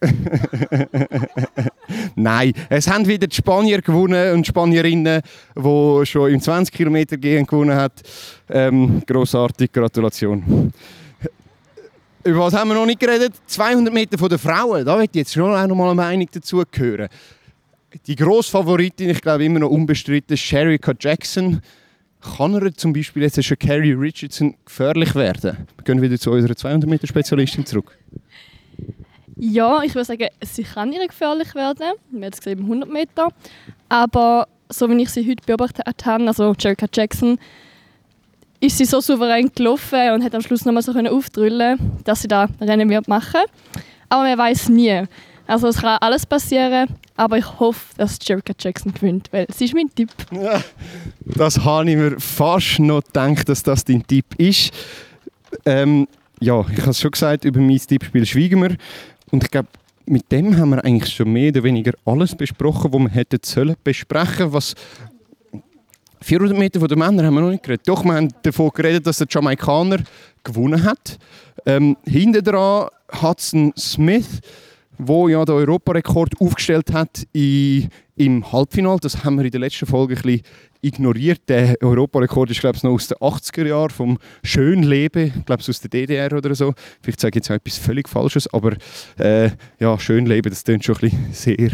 Nein, 2.15 2.53
es 2.69 2.89
haben 2.89 3.05
wieder 3.05 3.27
die 3.27 3.35
Spanier 3.35 3.81
gewonnen 3.81 4.33
und 4.33 4.47
Spanierinnen, 4.47 5.21
die 5.55 6.05
schon 6.05 6.31
im 6.31 6.41
20 6.41 6.73
Kilometer 6.73 7.17
gehen 7.17 7.45
gewonnen 7.45 7.75
hat. 7.75 8.01
Ähm, 8.49 9.03
grossartig, 9.05 9.71
Gratulation. 9.71 10.73
Über 12.23 12.39
was 12.39 12.53
haben 12.53 12.69
wir 12.69 12.75
noch 12.75 12.87
nicht 12.87 12.99
geredet? 12.99 13.33
200 13.45 13.93
Meter 13.93 14.17
von 14.17 14.29
den 14.29 14.39
Frauen. 14.39 14.83
Da 14.83 14.97
wird 14.97 15.15
jetzt 15.15 15.33
schon 15.33 15.53
auch 15.53 15.67
noch 15.67 15.75
mal 15.75 15.91
eine 15.91 15.95
Meinung 15.95 16.27
dazu 16.31 16.63
hören. 16.73 17.07
Die 18.07 18.15
Grossfavoritin, 18.15 19.09
ich 19.09 19.21
glaube 19.21 19.45
immer 19.45 19.59
noch 19.59 19.69
unbestritten, 19.69 20.35
Sherika 20.35 20.93
Jackson. 20.99 21.61
Kann 22.37 22.55
er 22.55 22.73
zum 22.73 22.93
Beispiel 22.93 23.21
jetzt 23.21 23.43
schon 23.43 23.59
Carrie 23.59 23.93
Richardson 23.93 24.55
gefährlich 24.65 25.13
werden? 25.13 25.67
Wir 25.75 25.83
gehen 25.83 26.01
wieder 26.01 26.17
zu 26.17 26.31
unserer 26.31 26.55
200 26.55 26.89
Meter 26.89 27.05
Spezialistin 27.05 27.65
zurück. 27.65 27.95
Ja, 29.37 29.81
ich 29.83 29.93
würde 29.95 30.05
sagen, 30.05 30.27
sie 30.41 30.63
kann 30.63 30.93
ihr 30.93 31.05
gefährlich 31.07 31.53
werden. 31.55 31.93
Wir 32.11 32.25
haben 32.25 32.33
es 32.33 32.39
gesehen 32.39 32.59
100 32.59 32.89
Meter. 32.89 33.29
Aber 33.89 34.47
so 34.69 34.89
wie 34.89 35.01
ich 35.01 35.09
sie 35.09 35.29
heute 35.29 35.43
beobachtet 35.45 35.85
habe, 36.05 36.27
also 36.27 36.53
Jerica 36.57 36.87
Jackson, 36.91 37.37
ist 38.61 38.77
sie 38.77 38.85
so 38.85 39.01
souverän 39.01 39.51
gelaufen 39.53 40.11
und 40.11 40.23
hat 40.23 40.33
am 40.33 40.41
Schluss 40.41 40.65
nochmal 40.65 40.81
so 40.81 40.91
aufdrüllen 40.91 41.77
dass 42.03 42.21
sie 42.21 42.27
da 42.27 42.47
Rennen 42.61 42.89
wird 42.89 43.07
machen. 43.07 43.41
Aber 44.09 44.23
man 44.23 44.37
weiß 44.37 44.69
nie. 44.69 45.03
Also 45.47 45.67
es 45.67 45.77
kann 45.77 45.97
alles 46.01 46.25
passieren, 46.25 46.89
aber 47.15 47.37
ich 47.37 47.59
hoffe, 47.59 47.93
dass 47.97 48.17
Jerica 48.21 48.53
Jackson 48.57 48.93
gewinnt, 48.93 49.31
weil 49.31 49.45
sie 49.53 49.65
ist 49.65 49.75
mein 49.75 49.93
Tipp. 49.93 50.09
Ja, 50.31 50.63
das 51.23 51.63
habe 51.63 51.89
ich 51.89 51.95
mir 51.95 52.19
fast 52.19 52.79
noch 52.79 53.03
gedacht, 53.03 53.47
dass 53.47 53.61
das 53.61 53.83
dein 53.83 54.05
Tipp 54.07 54.25
ist. 54.37 54.73
Ähm, 55.65 56.07
ja, 56.39 56.65
ich 56.71 56.81
habe 56.81 56.91
es 56.91 56.99
schon 56.99 57.11
gesagt, 57.11 57.45
über 57.45 57.59
mein 57.59 57.77
Tippspiel 57.77 58.25
schweigen 58.25 58.61
wir. 58.61 58.75
Und 59.31 59.43
ich 59.43 59.51
glaube, 59.51 59.69
mit 60.05 60.31
dem 60.31 60.57
haben 60.57 60.69
wir 60.69 60.83
eigentlich 60.83 61.13
schon 61.13 61.31
mehr 61.31 61.49
oder 61.49 61.63
weniger 61.63 61.93
alles 62.05 62.35
besprochen, 62.35 62.93
was 62.93 62.99
wir 63.01 63.09
hätten 63.09 63.39
sollen 63.43 63.75
besprechen. 63.83 64.53
Was 64.53 64.75
400 66.21 66.57
Meter 66.57 66.79
von 66.79 66.89
den 66.89 66.99
Männern 66.99 67.25
haben 67.25 67.33
wir 67.35 67.41
noch 67.41 67.49
nicht 67.49 67.63
geredet. 67.63 67.87
Doch, 67.87 68.03
wir 68.03 68.13
haben 68.13 68.29
davon 68.43 68.71
geredet, 68.73 69.05
dass 69.05 69.17
der 69.17 69.27
Jamaikaner 69.29 69.99
gewonnen 70.43 70.83
hat. 70.83 71.17
Ähm, 71.65 71.97
hinten 72.05 72.43
dran 72.43 72.89
Hudson 73.21 73.73
Smith, 73.77 74.41
wo 74.97 75.27
ja 75.27 75.43
den 75.43 75.55
Europarekord 75.55 76.39
aufgestellt 76.39 76.93
hat 76.93 77.25
in, 77.33 77.89
im 78.15 78.51
Halbfinale. 78.51 78.99
Das 79.01 79.23
haben 79.23 79.37
wir 79.37 79.45
in 79.45 79.51
der 79.51 79.59
letzten 79.59 79.85
Folge 79.85 80.15
ein 80.15 80.21
bisschen 80.21 80.41
ignoriert. 80.81 81.41
Der 81.47 81.75
Europarekord 81.81 82.51
ist, 82.51 82.59
glaube 82.59 82.77
ich, 82.77 82.83
noch 82.83 82.91
aus 82.91 83.07
den 83.07 83.17
80er 83.17 83.67
Jahren 83.67 83.89
vom 83.89 84.17
Schönleben, 84.43 85.33
ich 85.37 85.45
glaube, 85.45 85.63
aus 85.67 85.79
der 85.79 85.89
DDR 85.89 86.31
oder 86.33 86.53
so. 86.55 86.73
Vielleicht 87.01 87.19
sage 87.19 87.31
ich 87.31 87.35
jetzt 87.35 87.51
auch 87.51 87.55
etwas 87.55 87.77
völlig 87.77 88.07
Falsches, 88.07 88.51
aber 88.53 88.75
äh, 89.17 89.49
ja, 89.79 89.99
Schönleben, 89.99 90.49
das 90.49 90.63
klingt 90.63 90.85
schon 90.85 90.95
ein 90.95 91.01
bisschen 91.01 91.33
sehr 91.33 91.71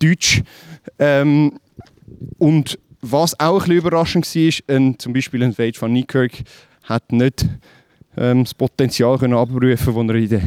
deutsch. 0.00 0.42
Ähm, 0.98 1.58
und 2.38 2.78
was 3.00 3.38
auch 3.38 3.54
ein 3.54 3.58
bisschen 3.58 3.76
überraschend 3.76 4.34
war, 4.34 4.76
ein, 4.76 4.98
zum 4.98 5.12
Beispiel 5.12 5.42
ein 5.42 5.56
Wade 5.58 5.80
van 5.80 5.92
Niekerk 5.92 6.42
hat 6.84 7.12
nicht 7.12 7.46
ähm, 8.16 8.44
das 8.44 8.54
Potenzial 8.54 9.18
können 9.18 9.34
abrufen 9.34 10.08
das 10.08 10.08
er 10.08 10.14
in 10.14 10.28
der 10.28 10.42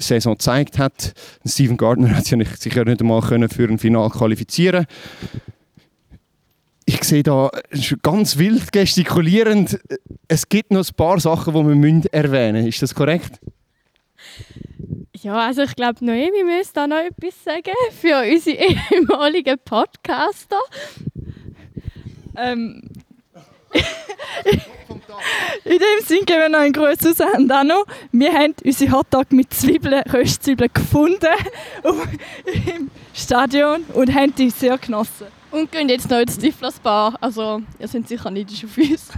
Saison 0.00 0.34
gezeigt 0.34 0.78
hat. 0.78 1.14
Steven 1.46 1.76
Gardner 1.76 2.16
hat 2.16 2.24
sich 2.24 2.32
ja 2.32 2.36
nicht, 2.38 2.60
sich 2.60 2.74
ja 2.74 2.84
nicht 2.84 3.00
einmal 3.00 3.20
können 3.22 3.48
für 3.48 3.68
ein 3.68 3.78
Final 3.78 4.10
qualifizieren 4.10 4.86
ich 6.84 7.04
sehe 7.04 7.22
da 7.22 7.50
ganz 8.02 8.38
wild 8.38 8.72
gestikulierend, 8.72 9.78
es 10.28 10.48
gibt 10.48 10.70
noch 10.70 10.86
ein 10.86 10.94
paar 10.96 11.20
Sachen, 11.20 11.54
die 11.54 11.82
wir 11.82 12.12
erwähnen 12.12 12.64
müssen. 12.64 12.68
Ist 12.68 12.82
das 12.82 12.94
korrekt? 12.94 13.40
Ja, 15.16 15.46
also 15.46 15.62
ich 15.62 15.76
glaube, 15.76 16.04
Noemi 16.04 16.42
müsste 16.44 16.74
da 16.74 16.86
noch 16.86 16.98
etwas 16.98 17.44
sagen 17.44 17.74
für 18.00 18.22
unsere 18.28 18.56
ehemaligen 18.56 19.58
Podcaster. 19.64 20.58
Ähm, 22.36 22.82
in 25.64 25.78
dem 25.78 26.06
Sinne 26.06 26.24
geben 26.24 26.40
wir 26.40 26.48
noch 26.48 26.58
einen 26.58 26.72
Gruß 26.72 27.06
aus 27.06 27.20
Andano. 27.20 27.84
Wir 28.12 28.32
haben 28.32 28.54
unsere 28.64 28.92
Hotdog 28.92 29.32
mit 29.32 29.52
Zwiebeln, 29.52 30.02
Röstzwiebeln 30.12 30.70
gefunden 30.72 31.26
im 32.76 32.90
Stadion 33.14 33.82
und 33.94 34.12
haben 34.14 34.34
die 34.34 34.50
sehr 34.50 34.78
genossen. 34.78 35.26
Und 35.50 35.70
gehen 35.70 35.88
jetzt 35.88 36.08
noch 36.10 36.18
ins 36.18 36.34
Stiflers 36.34 36.78
Bar. 36.80 37.16
Also, 37.20 37.62
ihr 37.78 37.88
seid 37.88 38.08
sicher 38.08 38.30
neidisch 38.30 38.64
auf 38.64 38.76
uns. 38.76 39.08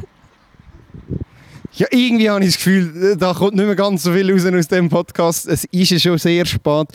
Ja, 1.75 1.87
irgendwie 1.91 2.31
habe 2.31 2.45
ich 2.45 2.51
das 2.51 2.57
Gefühl, 2.57 3.17
da 3.17 3.35
kommt 3.35 3.55
nicht 3.55 3.67
mehr 3.67 3.75
ganz 3.75 4.03
so 4.05 4.13
viel 4.13 4.33
raus 4.33 4.45
aus 4.47 4.69
dem 4.69 4.89
Podcast. 4.89 5.47
Es 5.47 5.65
ist 5.65 5.91
ja 5.91 5.99
schon 5.99 6.19
sehr 6.19 6.47
spät. 6.47 6.89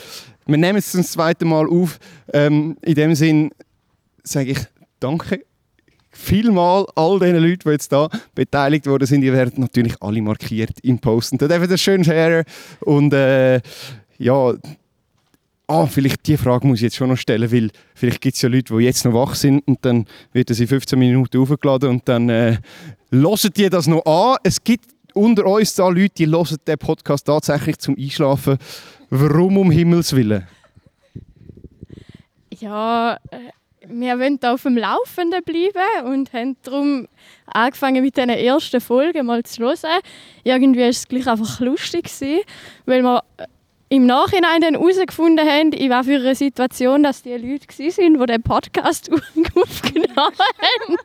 Wir 0.45 0.57
nehmen 0.57 0.79
es 0.79 0.91
zum 0.91 1.03
zweiten 1.03 1.47
Mal 1.47 1.67
auf. 1.67 1.99
Ähm, 2.33 2.77
in 2.81 2.95
dem 2.95 3.15
Sinn 3.15 3.51
sage 4.23 4.51
ich 4.51 4.59
Danke 4.99 5.48
vielmal 6.19 6.85
all 6.95 7.19
den 7.19 7.37
Leuten, 7.37 7.61
die 7.65 7.69
jetzt 7.69 7.91
da 7.91 8.09
beteiligt 8.35 8.85
worden 8.85 9.07
sind. 9.07 9.23
Ihr 9.23 9.33
werdet 9.33 9.57
natürlich 9.57 9.95
alle 10.01 10.21
markiert 10.21 10.79
im 10.83 10.99
Posten. 10.99 11.37
Da 11.37 11.47
dürft 11.47 11.61
ihr 11.61 11.67
das 11.67 11.81
schön 11.81 12.03
sharen. 12.03 12.43
Und 12.81 13.13
äh, 13.13 13.61
ja, 14.17 14.53
ah, 15.67 15.85
vielleicht 15.85 16.27
die 16.27 16.37
Frage 16.37 16.67
muss 16.67 16.79
ich 16.79 16.83
jetzt 16.83 16.97
schon 16.97 17.09
noch 17.09 17.17
stellen, 17.17 17.51
weil 17.51 17.69
vielleicht 17.95 18.21
gibt 18.21 18.35
es 18.35 18.41
ja 18.41 18.49
Leute, 18.49 18.75
die 18.75 18.83
jetzt 18.83 19.05
noch 19.05 19.13
wach 19.13 19.35
sind 19.35 19.65
und 19.67 19.79
dann 19.83 20.05
werden 20.33 20.53
sie 20.53 20.67
15 20.67 20.99
Minuten 20.99 21.37
aufgeladen 21.37 21.89
und 21.89 22.07
dann 22.07 22.29
äh, 22.29 22.57
hören 23.11 23.51
die 23.55 23.69
das 23.69 23.87
noch 23.87 24.05
an. 24.05 24.37
Es 24.43 24.63
gibt 24.63 24.85
unter 25.13 25.45
uns 25.45 25.73
da 25.75 25.87
Leute, 25.87 26.13
die 26.17 26.27
hören 26.27 26.57
den 26.67 26.77
Podcast 26.77 27.25
tatsächlich 27.27 27.77
zum 27.79 27.95
Einschlafen. 27.97 28.57
Warum 29.09 29.57
um 29.57 29.71
Himmels 29.71 30.15
Willen? 30.15 30.47
Ja, 32.59 33.17
äh, 33.31 33.37
wir 33.89 34.19
wollen 34.19 34.39
auf 34.43 34.63
dem 34.63 34.77
Laufenden 34.77 35.43
bleiben 35.43 36.05
und 36.05 36.31
haben 36.33 36.55
darum 36.63 37.07
angefangen 37.47 38.03
mit 38.03 38.15
diesen 38.15 38.29
ersten 38.29 38.81
Folgen 38.81 39.25
mal 39.25 39.43
zu 39.43 39.63
hören. 39.63 40.01
Irgendwie 40.43 40.81
war 40.81 40.87
es 40.87 41.07
gleich 41.07 41.27
einfach 41.27 41.59
lustig, 41.59 42.09
weil 42.85 43.01
wir 43.01 43.23
im 43.89 44.05
Nachhinein 44.05 44.61
dann 44.61 44.75
herausgefunden 44.75 45.47
haben, 45.47 45.71
in 45.71 45.91
einer 45.91 46.35
Situation 46.35 47.01
dass 47.01 47.23
die 47.23 47.31
Leute 47.31 47.67
waren, 47.67 48.19
die 48.19 48.25
den 48.27 48.43
Podcast 48.43 49.09
aufgenommen 49.55 50.15
haben. 50.15 50.97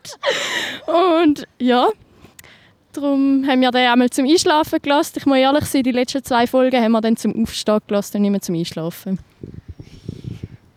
Und 1.23 1.49
ja, 1.59 1.89
darum 2.93 3.47
haben 3.47 3.63
wir 3.63 3.71
den 3.71 3.89
einmal 3.89 4.11
zum 4.11 4.27
Einschlafen 4.27 4.81
gelassen. 4.83 5.15
Ich 5.17 5.27
muss 5.27 5.39
ehrlich 5.39 5.65
sein, 5.65 5.83
die 5.83 5.93
letzten 5.93 6.23
zwei 6.23 6.47
Folgen 6.47 6.83
haben 6.83 6.93
wir 6.93 7.01
dann 7.01 7.17
zum 7.17 7.43
Aufstehen 7.43 7.81
gelassen 7.87 8.19
und 8.19 8.23
nicht 8.23 8.31
mehr 8.31 8.43
zum 8.43 8.55
Einschlafen. 8.55 9.19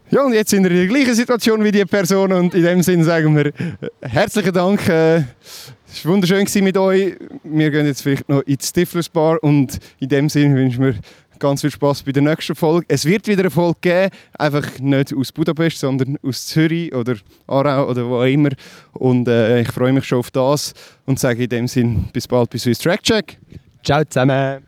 Ja, 0.09 0.23
und 0.23 0.33
jetzt 0.33 0.51
sind 0.51 0.63
wir 0.63 0.71
in 0.71 0.77
der 0.77 0.87
gleichen 0.87 1.13
Situation 1.13 1.61
wie 1.65 1.71
die 1.71 1.83
Person 1.83 2.31
und 2.31 2.53
in 2.53 2.63
dem 2.63 2.81
Sinne 2.81 3.03
sagen 3.03 3.35
wir 3.35 3.47
äh, 3.47 3.53
herzlichen 4.01 4.53
Dank. 4.53 4.87
Äh, 4.87 5.17
es 5.17 6.05
war 6.05 6.13
wunderschön 6.13 6.47
mit 6.63 6.77
euch. 6.77 7.17
Wir 7.43 7.71
gehen 7.71 7.85
jetzt 7.85 8.03
vielleicht 8.03 8.29
noch 8.29 8.41
ins 8.43 8.69
Stiflers 8.69 9.09
Bar 9.09 9.37
und 9.43 9.79
in 9.99 10.07
dem 10.07 10.29
Sinne 10.29 10.55
wünschen 10.55 10.85
wir 10.85 10.95
ganz 11.39 11.59
viel 11.59 11.71
Spaß 11.71 12.03
bei 12.03 12.13
der 12.13 12.23
nächsten 12.23 12.55
Folge. 12.55 12.85
Es 12.87 13.03
wird 13.03 13.27
wieder 13.27 13.41
eine 13.41 13.51
Folge 13.51 13.79
geben, 13.81 14.15
einfach 14.39 14.79
nicht 14.79 15.13
aus 15.13 15.33
Budapest, 15.33 15.79
sondern 15.79 16.17
aus 16.23 16.45
Zürich 16.45 16.95
oder 16.95 17.15
Aarau 17.45 17.89
oder 17.89 18.07
wo 18.07 18.19
auch 18.19 18.23
immer. 18.23 18.51
Und 18.93 19.27
äh, 19.27 19.59
ich 19.59 19.71
freue 19.71 19.91
mich 19.91 20.05
schon 20.05 20.19
auf 20.19 20.31
das 20.31 20.73
und 21.05 21.19
sage 21.19 21.43
in 21.43 21.49
dem 21.49 21.67
Sinne 21.67 22.05
bis 22.13 22.29
bald 22.29 22.49
bei 22.49 22.57
Swiss 22.57 22.79
Track 22.79 23.03
Check. 23.03 23.37
Ciao 23.83 24.05
zusammen. 24.05 24.65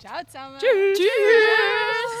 Ciao 0.00 0.20
zusammen. 0.26 0.56
Tschüss. 0.58 0.98
Tschüss. 0.98 2.19